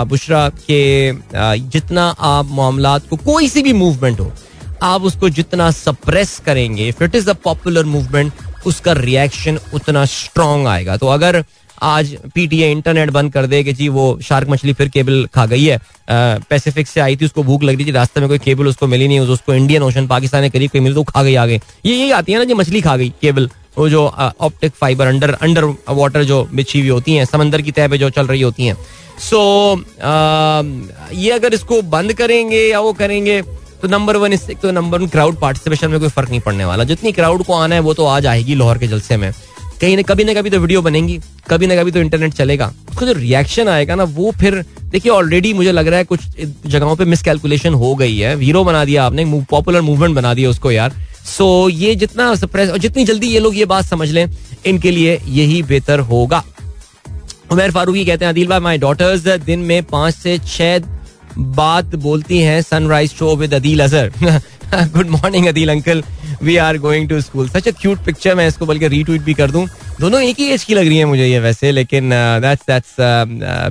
[0.08, 1.12] बुशरा, के
[1.68, 4.32] जितना आप मामला को कोई सी भी मूवमेंट हो,
[4.82, 8.32] आप उसको जितना सप्रेस करेंगे if it is a popular movement
[8.66, 11.44] उसका रिएक्शन उतना स्ट्रांग आएगा। तो अगर
[11.82, 15.64] आज पीटीए इंटरनेट बंद कर दे कि जी, वो शार्क मछली फिर केबल खा गई
[15.64, 15.78] है
[16.10, 19.08] पैसिफिक से आई थी, उसको भूख लग रही थी, रास्ते में कोई केबल उसको मिली
[19.08, 22.10] नहीं उसको इंडियन ओशन पाकिस्तान के करीब कोई मिली तो खा गई आगे। ये यही
[22.12, 26.24] आती है ना जी, मछली खा गई केबल वो जो optic fibre under under water
[26.24, 28.76] जो बिछी हुई होती हैं समंदर की तह पे जो चल रही होती हैं।
[29.20, 29.38] सो
[29.74, 29.84] so,
[31.14, 33.40] ये अगर इसको बंद करेंगे या वो करेंगे
[33.82, 36.84] तो नंबर वन इससे तो नंबर वन क्राउड पार्टिसिपेशन में कोई फ़र्क नहीं पड़ने वाला।
[36.84, 39.32] जितनी क्राउड को आना है वो तो आज आएगी लाहौर के जलसे में।
[39.80, 41.18] कहीं ना कभी ना कभी तो वीडियो बनेंगी
[41.50, 45.52] कभी ना कभी तो इंटरनेट चलेगा। उसका जो रिएक्शन आएगा ना वो फिर देखिए ऑलरेडी
[45.54, 46.20] मुझे लग रहा है कुछ
[46.66, 50.70] जगहों पे मिसकैलकुलेशन हो गई है। हीरो बना दिया आपने पॉपुलर मूवमेंट बना दिया उसको
[50.70, 50.94] यार।
[51.26, 54.28] सो so, ये जितना सप्रेस और जितनी जल्दी ये लोग ये बात समझ लें
[54.66, 56.42] इनके लिए यही बेहतर होगा।
[57.52, 60.78] उमेर फारूकी कहते हैं अदिल भाई माई डॉटर्स दिन में पाँच से छह
[61.38, 64.40] बात बोलती हैं sunrise show with Adeel Azhar.
[64.74, 66.02] Good morning Adeel uncle
[66.42, 69.50] we are going to school such a cute picture मैं इसको बल्कि रीट्वीट भी कर
[69.50, 69.66] दूँ।
[70.00, 72.94] दोनों एक ही एज की लग रही है मुझे ये वैसे, लेकिन दैट्स दैट्स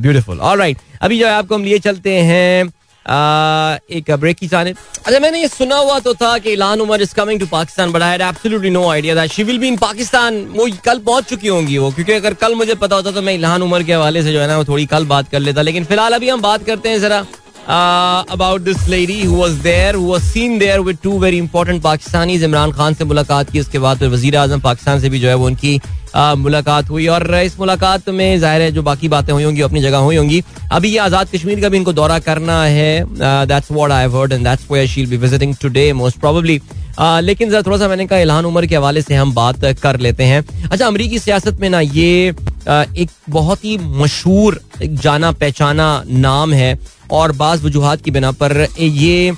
[0.01, 2.71] ब्यूटीफुल ऑलराइट अभी जो है आपको हम लिए चलते हैं
[3.05, 4.71] एक ब्रेक की जाने।
[5.05, 8.01] अच्छा मैंने ये सुना हुआ तो था कि Ilhan Omar is coming to Pakistan but
[8.01, 11.77] I absolutely no idea that she will be in Pakistan वो कल पहुँच चुकी होंगी
[11.77, 14.39] वो, क्योंकि अगर कल मुझे पता होता तो मैं इलान उमर के हवाले से जो
[14.39, 16.99] है ना, वो थोड़ी कल बात कर लेता। लेकिन फ़िलहाल अभी हम बात करते हैं
[16.99, 17.25] जरा
[17.67, 22.43] about this lady who was there who was seen there with two very important Pakistanis
[22.43, 25.35] Imran Khan से मुलाकात की, उसके बाद फिर वज़ीर आज़म पाकिस्तान से भी जो है
[25.35, 25.79] वो उनकी
[26.15, 29.97] मुलाकात हुई। और इस मुलाकात में ज़ाहिर है जो बाकी बातें हुई होंगी अपनी जगह
[29.99, 30.41] हुई होंगी।
[30.71, 33.03] अभी ये आज़ाद कश्मीर का भी इनको दौरा करना है।
[33.47, 36.59] That's what I heard and that's where she will be visiting today most probably
[36.99, 40.23] लेकिन जरा थोड़ा सा मैंने कहा, इल्हान उमर के हवाले से हम बात कर लेते
[40.23, 42.29] हैं। अच्छा अमरीकी सियासत में ना ये
[42.69, 46.77] एक बहुत ही मशहूर जाना पहचाना नाम है।
[47.11, 49.33] और बाज वजूहत की बिना पर ये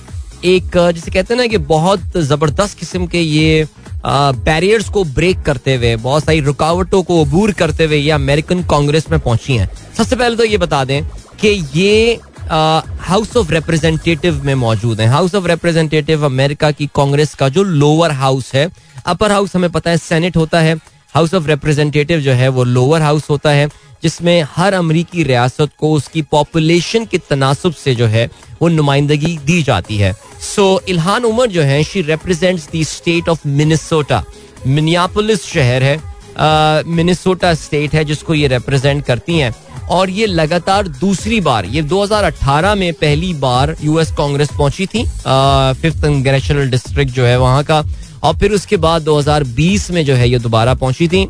[0.46, 3.68] एक, जिसे कहते हैं ना कि बहुत ज़बरदस्त किस्म के ये
[4.06, 9.10] बैरियर्स को ब्रेक करते हुए, बहुत सारी रुकावटों को अबूर करते हुए ये अमेरिकन कांग्रेस
[9.12, 11.04] में पहुँची हैं। सबसे पहले तो ये बता दें
[11.42, 12.20] कि ये
[12.52, 18.12] हाउस ऑफ़ रिप्रेजेंटेटिव में मौजूद है। हाउस ऑफ़ रिप्रेजेंटेटिव अमेरिका की कांग्रेस का जो लोअर
[18.14, 18.70] हाउस है
[19.06, 20.76] अपर हाउस हमें पता है सेनेट होता है।
[21.16, 23.70] हाउस ऑफ़ रिप्रेजेंटेटिव जो है वो लोअर हाउस होता है।
[24.04, 28.30] जिसमें हर अमरीकी रियासत को उसकी पॉपुलेशन के तनासब से जो है
[28.62, 30.14] वो नुमाइंदगी दी जाती है।
[30.56, 34.24] सो so, इल्हान उमर जो है she represents the state of Minnesota
[34.68, 35.98] Minneapolis शहर है।
[36.88, 39.56] मिनिसोटा uh, स्टेट है जिसको ये रिप्रेजेंट करती हैं।
[39.90, 45.04] और ये लगातार दूसरी बार ये 2018 में पहली बार यूएस कांग्रेस पहुँची थी।
[45.82, 47.84] फिफ्थ कंग्रेशनल डिस्ट्रिक्ट जो है वहाँ का।
[48.24, 51.28] और फिर उसके बाद 2020 में जो है ये दोबारा पहुँची थी।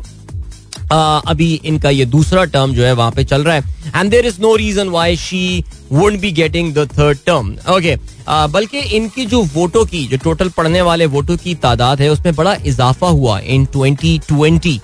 [0.92, 3.62] अभी इनका ये दूसरा टर्म जो है वहाँ पे चल रहा है।
[3.96, 7.96] And there is no reason why she be getting the third term okay
[8.28, 12.54] बल्कि इनकी जो वोटों की, जो टोटल पढ़ने वाले वोटों की तादाद है, उसमें बड़ा
[12.66, 14.78] इजाफा हुआ इन 2020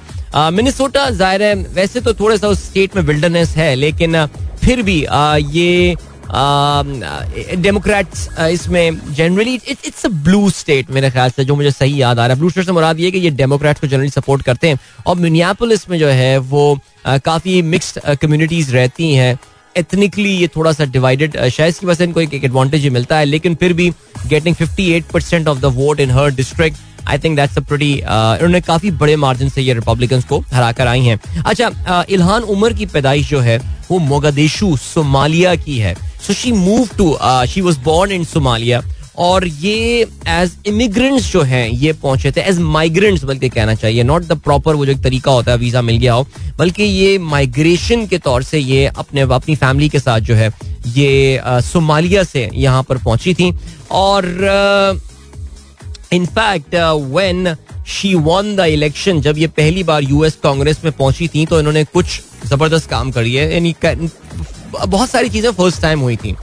[0.53, 4.27] मिनिसोटा ज़ाहिर है, वैसे तो थोड़ा सा उस स्टेट में विल्डरनेस है, लेकिन
[4.57, 4.99] फिर भी
[5.53, 5.97] ये
[6.29, 12.27] डेमोक्रेट्स इसमें generally it's a blue state मेरे ख्याल से, जो मुझे सही याद आ
[12.27, 14.79] रहा है। ब्लू स्टेट से मुराद ये कि ये डेमोक्रेट्स को जनरली सपोर्ट करते हैं।
[15.07, 19.39] और मिनियापोलिस में जो है, वो काफ़ी मिक्सड कम्युनिटीज़ रहती हैं।
[19.77, 23.55] एथनिकली ये थोड़ा सा डिवाइडेड शायद इसकी वजह से इनको एक एडवांटेज मिलता है, लेकिन
[23.55, 23.93] फिर भी
[24.27, 28.61] getting 58 percent of the vote in her district I think that's a pretty उन्होंने
[28.63, 32.87] काफ़ी बड़े मार्जिन से ये रिपब्लिकन को हरा कर आई हैं। अच्छा इल्हान उमर की
[32.89, 33.59] पैदाइश जो है,
[33.91, 35.95] वो मोगादेशु सोमालिया की है।
[36.27, 37.17] So she move to
[37.49, 38.83] she was born in Somalia
[39.19, 44.23] और ये एज इमिग्रेंट्स जो हैं, ये पहुँचे थे एज माइग्रेंट्स बल्कि कहना चाहिए। नॉट
[44.25, 46.27] द प्रॉपर वो जो एक तरीका होता है वीज़ा मिल गया हो,
[46.59, 50.53] बल्कि ये माइग्रेशन के तौर से ये अपने, अपनी फैमिली के साथ जो है,
[50.89, 53.53] ये सोमालिया से यहाँ पर पहुँची थी।
[53.93, 54.25] और
[56.13, 56.75] in fact
[57.15, 57.55] when
[57.89, 61.85] she won the election जब ये पहली बार यूएस कांग्रेस में पहुँची थी तो इन्होंने
[61.85, 63.75] कुछ ज़बरदस्त काम करी है। यानी
[64.77, 66.35] बहुत सारी चीज़ें फ़र्स्ट टाइम हुई थी।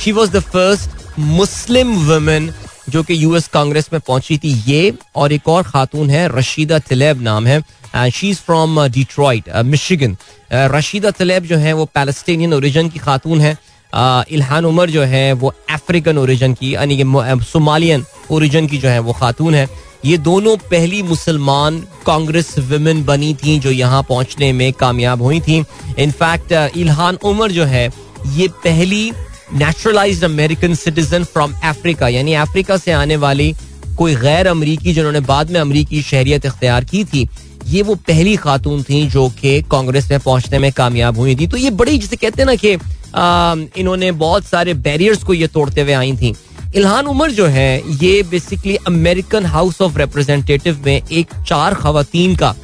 [0.00, 2.52] She was the first Muslim women
[2.88, 7.22] जो कि यूएस कांग्रेस में पहुँची थी। ये और एक और खातून है रशीदा तलेब
[7.22, 7.58] नाम है।
[7.96, 10.16] And she is from Detroit Michigan
[10.52, 13.56] Rashida Tlaib जो है, वो पैलेस्टीनियन ओरिजिन की खातून है।
[13.92, 17.04] इल्हान उमर जो है, वो अफ्रीकन ओरिजिन की, यानी कि
[17.44, 19.68] सोमालियन ओरिजिन की जो है, वो खातून है।
[20.04, 25.64] ये दोनों पहली मुसलमान कांग्रेस वुमेन बनी थी, जो यहाँ पहुँचने में कामयाब हुई थी।
[25.98, 27.88] इनफैक्ट इल्हान उमर जो है,
[28.28, 29.10] ये पहली
[29.54, 33.54] naturalised American citizen from Africa यानी अफ्रीका से आने वाली
[33.98, 37.28] कोई गैर अमरीकी, जिन्होंने बाद में अमरीकी शहरियत इख्तियार की थी,
[37.66, 41.56] ये वो पहली खातून थी, जो कि कांग्रेस में पहुँचने में कामयाब हुई थी। तो
[41.56, 42.76] ये बड़ी, जिसे कहते हैं ना कि
[43.14, 46.34] इन्होंने बहुत सारे बैरियर्स को ये तोड़ते हुए आई थी।
[46.74, 52.54] इल्हान उमर जो है, ये basically American House of Representative में एक चार खातन का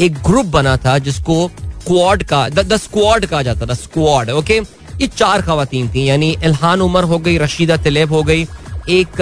[0.00, 1.46] एक ग्रुप बना था, जिसको
[1.86, 4.54] क्वाड का द द स्क्वाड कहा जाता था स्क्वाड ओके
[5.00, 8.46] ये चार खातन थी, यानी इल्हान उमर हो गई, रशीदा तलेब हो गई,
[8.90, 9.20] एक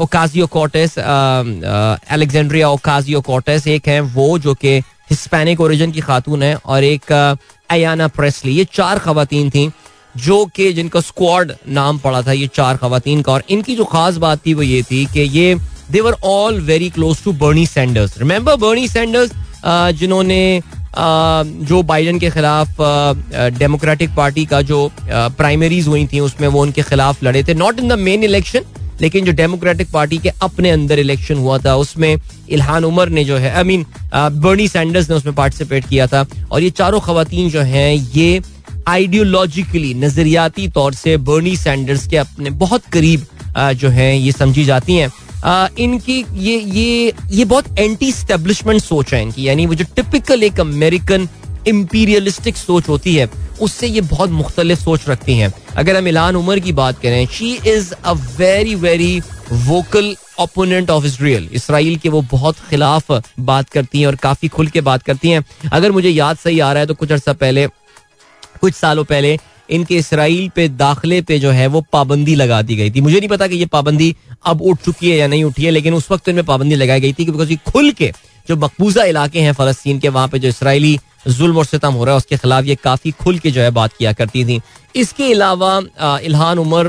[0.00, 4.78] ओकाजियो कोटेस अलेक्जेंड्रिया ओकाजियो कोटेस एक है, वो जो कि
[5.10, 7.12] हिस्पैनिक ओरिजिन की खातून है, और एक
[7.70, 9.70] अयाना प्रेसली ये चार खातन थी
[10.16, 14.16] जो कि जिनका स्क्वाड नाम पड़ा था, ये चार खातन का। और इनकी जो खास
[14.18, 15.54] बात थी वो ये थी कि ये
[15.90, 19.30] they were all very close to Bernie Sanders remember Bernie Sanders
[19.98, 20.60] जिन्होंने
[21.68, 22.76] जो बाइडन के खिलाफ
[23.58, 27.88] डेमोक्रेटिक पार्टी का जो प्राइमरीज हुई थी, उसमें वो उनके खिलाफ लड़े थे। Not in
[27.88, 28.64] the main election
[29.00, 32.16] लेकिन जो डेमोक्रेटिक पार्टी के अपने अंदर इलेक्शन हुआ था, उसमें
[32.48, 33.84] इल्हान उमर ने जो है आई मीन
[34.14, 38.40] बर्नी सैंडर्स ने उसमें पार्टिसिपेट किया था। और ये चारों खातन जो हैं, ये
[38.88, 43.26] आइडियोलॉजिकली नजरियाती तौर से बर्नी सैंडर्स के अपने बहुत करीब
[43.74, 45.10] जो है, ये समझी जाती हैं।
[45.78, 50.60] इनकी ये ये ये बहुत एंटी स्टेब्लिशमेंट सोच है इनकी। यानी वो जो टिपिकल एक
[50.60, 51.28] अमेरिकन
[51.68, 53.28] इम्पीरियलिस्टिक सोच होती है
[53.60, 57.52] उससे ये बहुत मुख्तलिफ़ सोच रखती हैं। अगर हम इलान उमर की बात करें she
[57.66, 59.20] is a very very
[59.52, 64.66] vocal opponent of Israel Israel के वो बहुत खिलाफ बात करती हैं और काफ़ी खुल
[64.68, 67.66] के बात करती हैं। अगर मुझे याद सही आ रहा है तो कुछ अर्सा पहले,
[68.60, 69.38] कुछ सालों पहले
[69.68, 73.28] इनके इसराइल पे दाखिले पे जो है वो पाबंदी लगा दी गई थी। मुझे नहीं
[73.28, 74.14] पता कि ये पाबंदी
[74.46, 77.12] अब उठ चुकी है या नहीं उठी है, लेकिन उस वक्त इनमें पाबंदी लगाई गई
[77.12, 78.12] थी बिकॉज़ ये खुल के
[78.48, 82.14] जो मकबूजा इलाके हैं फलस्तीन के, वहाँ पे जो इसराइली जुल्म और सितम हो रहा
[82.14, 84.60] है, उसके खिलाफ ये काफ़ी खुल के जो है बात किया करती थी।
[84.94, 86.86] इसके अलावा Ilhan Omar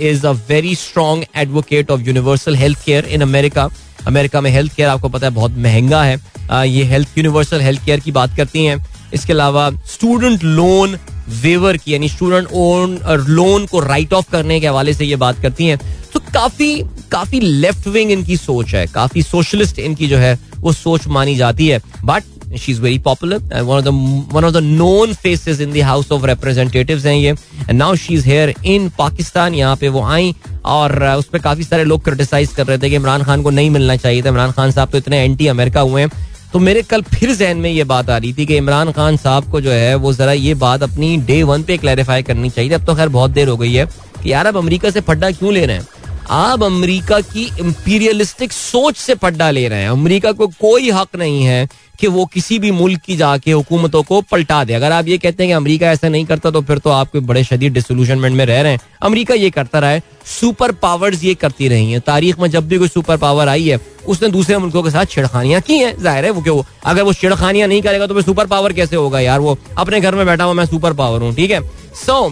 [0.00, 3.68] is a very strong advocate of universal health care in America
[4.06, 8.00] America में हेल्थ केयर आपको पता है बहुत महँगा है। ये हेल्थ यूनिवर्सल हेल्थ केयर
[8.00, 8.84] की बात करती हैं।
[9.14, 10.96] इसके अलावा स्टूडेंट लोन
[11.42, 12.98] वेवर की, यानी स्टूडेंट ओन
[13.28, 15.78] लोन को राइट ऑफ़ करने के हवाले से ये बात करती हैं।
[16.14, 16.82] तो काफ़ी
[17.12, 21.68] काफ़ी लेफ़्ट विंग इनकी सोच है, काफ़ी सोशलिस्ट इनकी जो है वो सोच मानी जाती
[21.68, 22.24] है। But
[22.58, 27.14] she is very popular one of the known faces in the House of Representatives हैं
[27.14, 27.34] ये।
[27.72, 30.34] Now she is here in Pakistan यहाँ पे वो आई
[30.66, 33.70] और उस पर काफ़ी सारे लोग क्रिटिसाइज कर रहे थे कि इमरान खान को नहीं
[33.70, 36.10] मिलना चाहिए था। इमरान खान साहब तो इतने एंटी अमेरिका हुए हैं।
[36.52, 39.50] तो मेरे कल फिर जहन में ये बात आ रही थी कि इमरान खान साहब
[39.50, 42.84] को जो है, वो जरा ये बात अपनी डे वन पे क्लैरिफाई करनी चाहिए। अब
[42.86, 43.86] तो खैर बहुत देर हो गई है
[44.22, 45.86] कि यार अब अमेरिका से फड्डा क्यों ले रहे हैं?
[46.22, 51.42] आप अमेरिका की इंपीरियलिस्टिक सोच से पड्डा ले रहे हैं। अमेरिका को कोई हक नहीं
[51.44, 51.68] है
[52.00, 55.42] कि वो किसी भी मुल्क की जाके हुकूमतों को पलटा दे। अगर आप ये कहते
[55.42, 58.44] हैं कि अमेरिका ऐसा नहीं करता तो फिर तो आप कोई बड़े शदीद डिसोल्यूशनमेंट में
[58.46, 62.38] रह रहे हैं। अमेरिका ये करता रहा है सुपर पावर्स ये करती रही हैं। तारीख
[62.40, 65.74] में जब भी कोई सुपर पावर आई है, उसने दूसरे मुल्कों के साथ छिड़खानियाँ की
[65.74, 66.62] हैं, ज़ाहिर है वो क्यों?
[66.84, 69.20] अगर वो छिड़खानियाँ नहीं करेगा तो फिर सुपर पावर कैसे होगा?
[69.20, 71.60] यार वो, अपने घर में बैठा हुआ मैं सुपर पावर हूँ, ठीक है?
[71.96, 72.28] सो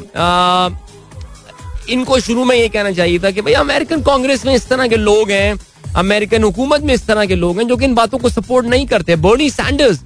[1.91, 4.97] इनको शुरू में ये कहना चाहिए था कि भाई, अमेरिकन कांग्रेस में इस तरह के
[4.97, 5.59] लोग हैं,
[5.97, 8.87] अमेरिकन हुकूमत में इस तरह के लोग हैं, जो कि इन बातों को सपोर्ट नहीं
[8.87, 10.01] करते। बर्नी सैंडर्स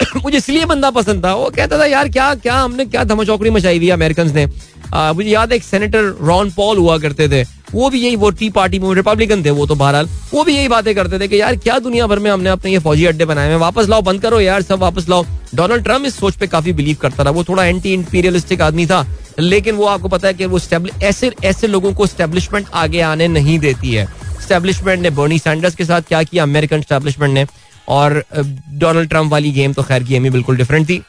[0.16, 3.78] मुझे इसलिए बंदा पसंद था। वो कहता था यार क्या क्या हमने क्या धमाचौकड़ी मचाई
[3.78, 4.46] हुई अमेरिकन ने?
[4.94, 7.42] आ, मुझे याद है एक सेनेटर रॉन पॉल हुआ करते थे।
[7.74, 10.68] वो भी यही वो टी पार्टी में रिपब्लिकन थे वो तो बहरहाल। वो भी यही
[10.68, 13.48] बातें करते थे कि यार क्या दुनिया भर में हमने अपने ये फौजी अड्डे बनाए
[13.48, 13.56] हैं?
[13.56, 15.24] वापस लाओ बंद करो यार सब वापस लाओ।
[15.54, 19.06] डोनाल्ड ट्रंप इस सोच पे काफ़ी बिलीव करता था। वो थोड़ा एंटी इंपीरियलिस्टिक आदमी था
[19.38, 20.60] लेकिन वो आपको पता है कि वो
[21.02, 24.06] ऐसे ऐसे लोगों को स्टेब्लिशमेंट आगे आने नहीं देती है।
[24.42, 26.42] स्टेब्लिशमेंट ने बर्नी सैंडर्स के साथ क्या किया?
[26.42, 27.46] अमेरिकन स्टेब्लिशमेंट ने।
[27.88, 31.02] और डोनाल्ड ट्रंप वाली गेम तो खैर गेम ही बिल्कुल डिफरेंट थी।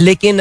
[0.00, 0.40] लेकिन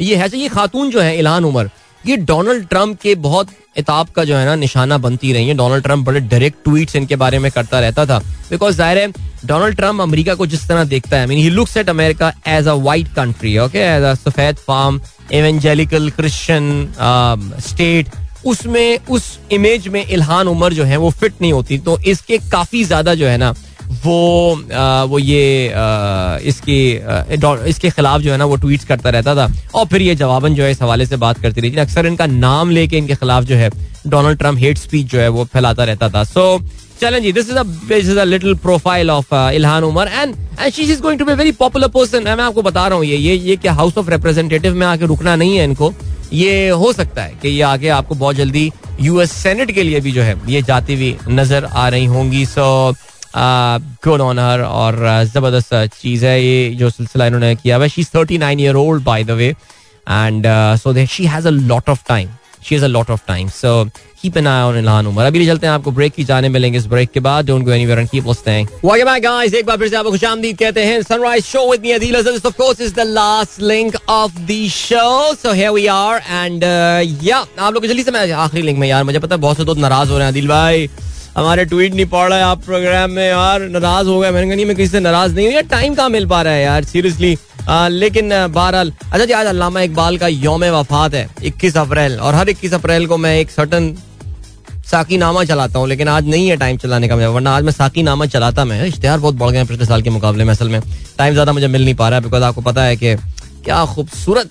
[0.00, 1.70] ये है, ये खातून जो है, इलान उमर,
[2.04, 5.84] ये डोनाल्ड ट्रंप के बहुत इताब का जो है ना, निशाना बनती रही है। डोनाल्ड
[5.84, 8.18] ट्रंप बड़े डायरेक्ट ट्वीट्स इनके बारे में करता रहता था।
[8.50, 9.08] बिकॉज़ ज़ाहिर है
[9.46, 12.72] डोनाल्ड ट्रंप अमेरिका को जिस तरह देखता है mean he looks at America as a
[12.84, 15.00] white country okay as a सफ़ेद फार्म
[15.32, 16.94] एवेंजेलिकल क्रिश्चियन
[17.66, 18.08] स्टेट
[18.46, 22.84] उसमें, उस इमेज में इल्हान उमर जो है, वो फिट नहीं होती। तो इसके काफ़ी
[22.84, 23.52] ज़्यादा जो है ना
[24.04, 26.78] वो आ, वो ये आ, इसकी
[27.68, 30.64] इसके खिलाफ जो है ना वो ट्वीट करता रहता था। और फिर ये जवाबन जो
[30.64, 33.70] है इस हवाले से बात करती रही अक्सर इनका नाम लेके इनके खिलाफ जो है
[34.06, 36.60] डोनाल्ड ट्रंप हेट स्पीच जो है वो फैलाता रहता था। सो
[37.00, 41.00] चलें जी this is is a little profile of Ilhan Omar and and she is
[41.02, 43.72] going to be very popular person मैं आपको बता रहा हूँ ये ये ये क्या
[43.72, 45.92] हाउस ऑफ़ रिप्रेजेंटेटिव में आके रुकना नहीं है इनको।
[46.32, 48.70] ये हो सकता है कि ये आगे आपको बहुत जल्दी
[49.00, 52.94] यूएस सेनेट के लिए भी जो है ये जाती हुई नज़र आ रही होंगी। सो
[53.34, 54.96] गुड ऑनर और
[55.34, 59.24] ज़बरदस्त चीज़ है ये जो सिलसिला इन्होंने किया हुआ she thirty nine year old by
[59.24, 60.46] the way and
[60.82, 62.28] so they she has a lot of time
[62.64, 63.84] she has a lot of time so
[64.22, 66.86] keep an eye on Ilhan Omar अभी चलते हैं, आपको ब्रेक की जाने मिलेंगे इस
[66.86, 69.88] break के बाद। Don't go anywhere and keep listening welcome back guys एक बार फिर
[69.88, 73.00] से आपको खुशामदीद कहते हैं। Sunrise show with me Adeel Aziz of course is the
[73.08, 76.64] last link of the show so here we are and
[77.24, 79.64] या आप लोग जल्दी से मैं आखिरी लिंक में, यार, मुझे पता है, बहुत से
[79.64, 80.88] दोस्त नाराज़ हो रहे हैं, अदिल भाई।
[81.36, 84.56] हमारे ट्वीट नहीं पड़ रहा है आप प्रोग्राम में, यार, नाराज़ हो गया। मैंने कहा,
[84.56, 86.84] नहीं, मैं किसी से नाराज़ नहीं हूँ। यार टाइम कहाँ मिल पा रहा है यार?
[86.86, 87.36] सीरियसली
[87.70, 92.48] लेकिन बहरहाल अच्छा जी, आज अल्लामा इकबाल का योम वफात है, इक्कीस अप्रैल। और हर
[92.48, 93.94] इक्कीस अप्रैल को मैं एक सर्टन
[94.86, 98.02] साकी नामा चलाता हूँ, लेकिन आज नहीं है टाइम चलाने का वरना आज मैं साकी
[98.02, 100.80] नामा चलाता, मैं इश्तेहार बहुत बढ़ गए हैं पिछले साल के मुकाबले में, असल में।
[101.18, 103.14] टाइम ज़्यादा मुझे मिल नहीं पा रहा है बिकॉज़ आपको पता है कि
[103.64, 104.50] क्या खूबसूरत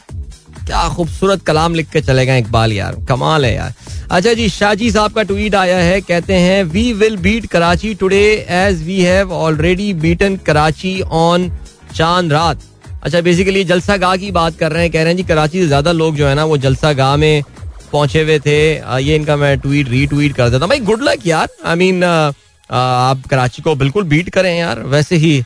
[0.67, 3.73] क्या खूबसूरत कलाम लिख के चले गए इकबाल यार। कमाल है यार।
[4.11, 8.23] अच्छा जी शाहजी साहब का ट्वीट आया है कहते हैं we will beat Karachi today
[8.51, 11.49] as we have already beaten Karachi on
[11.95, 12.59] Chand Raat.
[13.03, 15.67] अच्छा बेसिकली जलसा गाह की बात कर रहे हैं कह रहे हैं जी कराची से
[15.67, 17.43] ज़्यादा लोग जो है ना वो जलसा गाह में
[17.91, 18.59] पहुँचे हुए थे।
[19.01, 22.33] ये इनका मैं ट्वीट रीट्वीट कर देता भाई गुड लक यार। आई I मीन mean,
[22.69, 25.43] आप कराची को बिल्कुल बीट करें यार। वैसे ही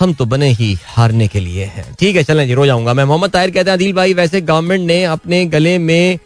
[0.00, 3.04] हम तो बने ही हारने के लिए हैं। ठीक है, चलें जी रो जाऊँगा मैं।
[3.04, 6.18] मोहम्मद ताहिर कहते हैं, अदिल भाई, वैसे गवर्नमेंट ने अपने गले में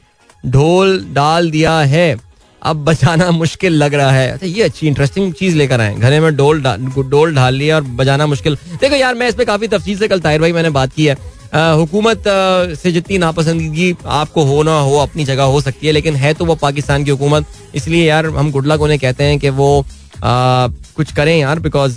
[0.44, 2.16] ढोल डाल दिया है।
[2.62, 6.34] अब बजाना मुश्किल लग रहा है। अच्छा ये अच्छी इंटरेस्टिंग चीज़ लेकर आए घरे में
[6.36, 10.08] डोल डोल ढाल लिया और बजाना मुश्किल। देखो यार, मैं इस पे काफ़ी तफसील से
[10.08, 11.16] कल ताहिर भाई मैंने बात की है।
[11.54, 12.24] हुकूमत
[12.76, 16.44] से जितनी नापसंदगी आपको हो ना हो, अपनी जगह हो सकती है, लेकिन है तो
[16.44, 19.84] वो पाकिस्तान की हुकूमत। इसलिए यार, हम गुडलक उन्हें कहते हैं कि वो
[20.98, 21.96] कुछ करें यार बिकॉज़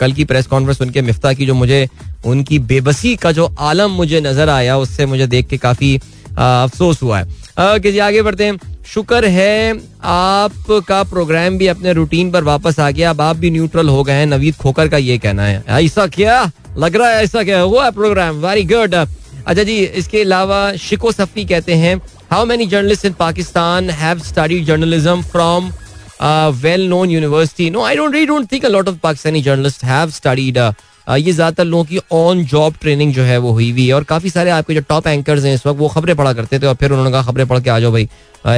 [0.00, 1.88] कल की प्रेस कॉन्फ्रेंस उनके मिफ्ता की जो मुझे,
[2.24, 5.94] उनकी बेबसी का जो आलम मुझे नज़र आया, उससे मुझे देख के काफ़ी
[6.32, 7.26] अफसोस हुआ है।
[7.58, 13.10] कि आगे बढ़ते हैं। शुक्र है आपका प्रोग्राम भी अपने रूटीन पर वापस आ गया।
[13.10, 16.50] अब आप भी न्यूट्रल हो गए हैं। नवीद खोकर का ये कहना है। ऐसा क्या?
[16.78, 21.44] लग रहा है ऐसा क्या हुआ प्रोग्राम वेरी गुड अच्छा जी, इसके अलावा शिको सफी
[21.44, 22.00] कहते हैं
[22.30, 24.20] how many journalist in Pakistan have
[24.64, 25.70] journalism from
[26.54, 30.58] well known university no I don't don't think a lot of Pakistani journalist have studied
[30.58, 34.30] ये ज़्यादातर लोगों की ऑन जॉब ट्रेनिंग जो है वो हुई हुई है। और काफ़ी
[34.30, 36.90] सारे आपके जो टॉप एंकर्स हैं इस वक्त वो खबरें पढ़ा करते थे और फिर
[36.90, 38.08] उन्होंने कहा, खबरें पढ़ के आ जाओ भाई।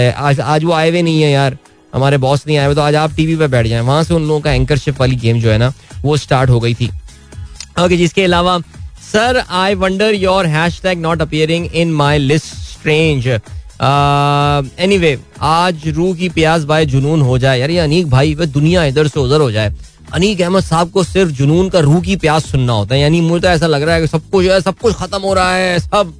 [0.08, 1.56] आज आज वो आए हुए नहीं है यार।
[1.92, 4.26] हमारे बॉस नहीं आए हुए तो आज आप टीवी पे बैठ जाए। वहाँ से उन
[4.28, 6.90] लोगों का एंकरशिप वाली गेम जो है ना, वो स्टार्ट हो गई थी।
[7.80, 8.58] ओके, जिसके अलावा,
[9.04, 10.46] sir I wonder your
[10.82, 13.28] hashtag not appearing in my list strange
[14.98, 18.84] anyway आज रूह की प्याज बाय जुनून हो जाए। यार, ये अनीक भाई, वे दुनिया
[18.84, 19.74] इधर से उधर हो जाए।
[20.12, 23.42] अनीक अहमद साहब को सिर्फ़ जुनून का रूह की प्याज सुनना होता है। यानी मुझे
[23.42, 26.12] तो ऐसा लग रहा है कि सब कुछ सब कुछ खत्म हो रहा है, सब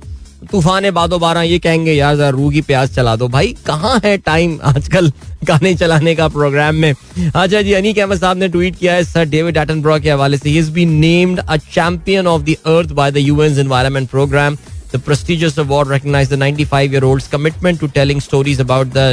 [0.53, 4.17] तूफ़ान बादो बारह ये कहेंगे, यार, जरा रूह की प्याज चला दो। भाई, कहाँ है
[4.19, 5.13] टाइम आजकल
[5.45, 6.93] गाने चलाने का प्रोग्राम में?
[6.93, 10.51] अच्छा जी, अनीक अहमद साहब ने ट्वीट किया है, सर डेविड एटनब्रो के हवाले से।
[10.51, 14.57] He been named a champion of the earth by the UN environment programme
[14.95, 19.07] The prestigious award recognized the 95 year old's commitment to telling stories about the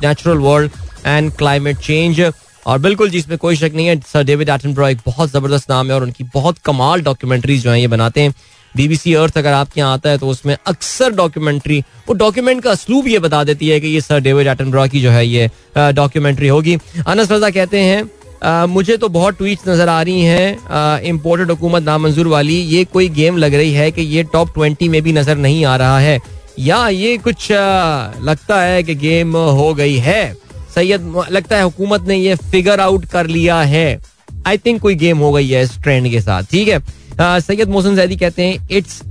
[0.00, 0.70] natural world
[1.04, 2.20] and climate change.
[2.66, 5.94] और बिल्कुल जिसमें कोई शक नहीं है, sir David Attenborough एक बहुत ज़बरदस्त नाम है
[5.94, 8.34] और उनकी बहुत कमाल डॉक्यूमेंट्रीज जो है, ये बनाते हैं
[8.74, 13.08] बीबीसी अर्थ अगर आपके यहाँ आता है तो उसमें अक्सर डॉक्यूमेंट्री वो डॉक्यूमेंट का असलूब
[13.08, 16.78] ये बता देती है कि ये सर डेविड एटनब्रो की जो है ये डॉक्यूमेंट्री होगी
[17.06, 18.02] अनस रजा कहते हैं
[18.44, 23.36] मुझे तो बहुत ट्वीट्स नज़र आ रही हैं इम्पोर्टेड हुकूमत नामंजूर वाली। ये कोई गेम
[23.36, 26.18] लग रही है कि ये टॉप ट्वेंटी में भी नज़र नहीं आ रहा है।
[26.58, 30.34] या ये कुछ uh, लगता है कि गेम हो गई है?
[30.74, 34.00] सैयद लगता है हुकूमत ने ये फिगर आउट कर लिया है।
[34.46, 36.78] आई थिंक कोई गेम हो गई है इस ट्रेंड के साथ ठीक है?
[37.20, 39.02] सैयद मोहसन जैदी कहते हैं इट्स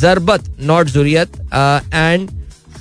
[0.00, 1.36] जरबत नॉट जुरियत।
[1.94, 2.28] एंड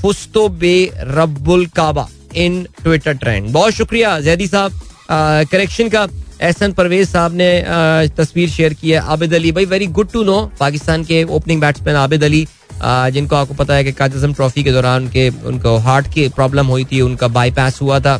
[0.01, 4.79] फुस्तो बे रब्बुल काबा इन ट्विटर ट्रेंड बहुत शुक्रिया जैदी साहब।
[5.09, 6.07] करेक्शन का
[6.41, 7.49] एहसन परवेज साहब ने
[8.17, 11.95] तस्वीर शेयर की है आबिद अली। भाई very good to know Pakistan के ओपनिंग बैट्समैन
[11.95, 12.47] आबिद अली
[12.81, 16.85] जिनको आपको पता है कि काजम ट्रॉफी के दौरान उनके, उनको हार्ट की प्रॉब्लम हुई
[16.85, 18.19] थी, उनका बाईपास हुआ था।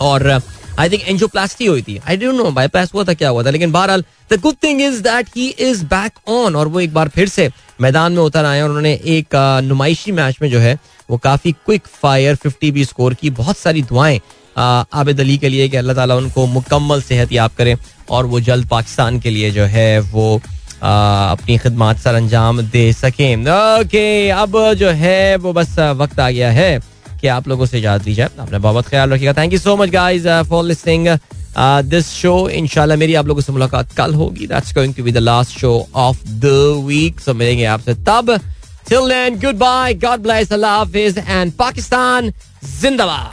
[0.00, 0.40] और
[0.78, 3.50] आई थिंक एंजियोप्लास्टी हुई थी। आई डोंट नो बाईपास हुआ था, क्या हुआ था?
[3.50, 7.08] लेकिन बहरहाल the good thing is that he is back on और वो एक बार
[7.08, 9.34] फिर से मैदान में उतर आए और उन्होंने एक
[9.64, 10.78] नुमाइशी मैच में जो है,
[11.08, 14.20] वो काफ़ी क्विक फायर फिफ्टी भी स्कोर की। बहुत सारी दुआएँ
[14.56, 17.76] आबिद अली के लिए कि अल्लाह ताला उनको मुकम्मल सेहत याब करे
[18.10, 20.26] और वो जल्द पाकिस्तान के लिए जो है वो
[20.82, 26.50] अपनी खिदमत सर अंजाम दे सकें। ओके, अब जो है वो बस वक्त आ गया
[26.50, 26.80] है
[27.20, 29.88] कि आप लोगों से इजाज़त दी जाए अपने बहुत ख्याल रखिएगा। Thank you so much
[29.90, 31.06] guys for listening
[31.86, 35.18] this show इंशाल्लाह मेरी आप लोगों से मुलाकात कल होगी। That's going to be the
[35.18, 36.44] last show of the
[36.86, 38.26] week so मिलेंगे आपसे तब।
[38.90, 42.32] Then goodbye God bless अल्लाह हाफिज एंड पाकिस्तान
[42.80, 43.30] जिंदाबाद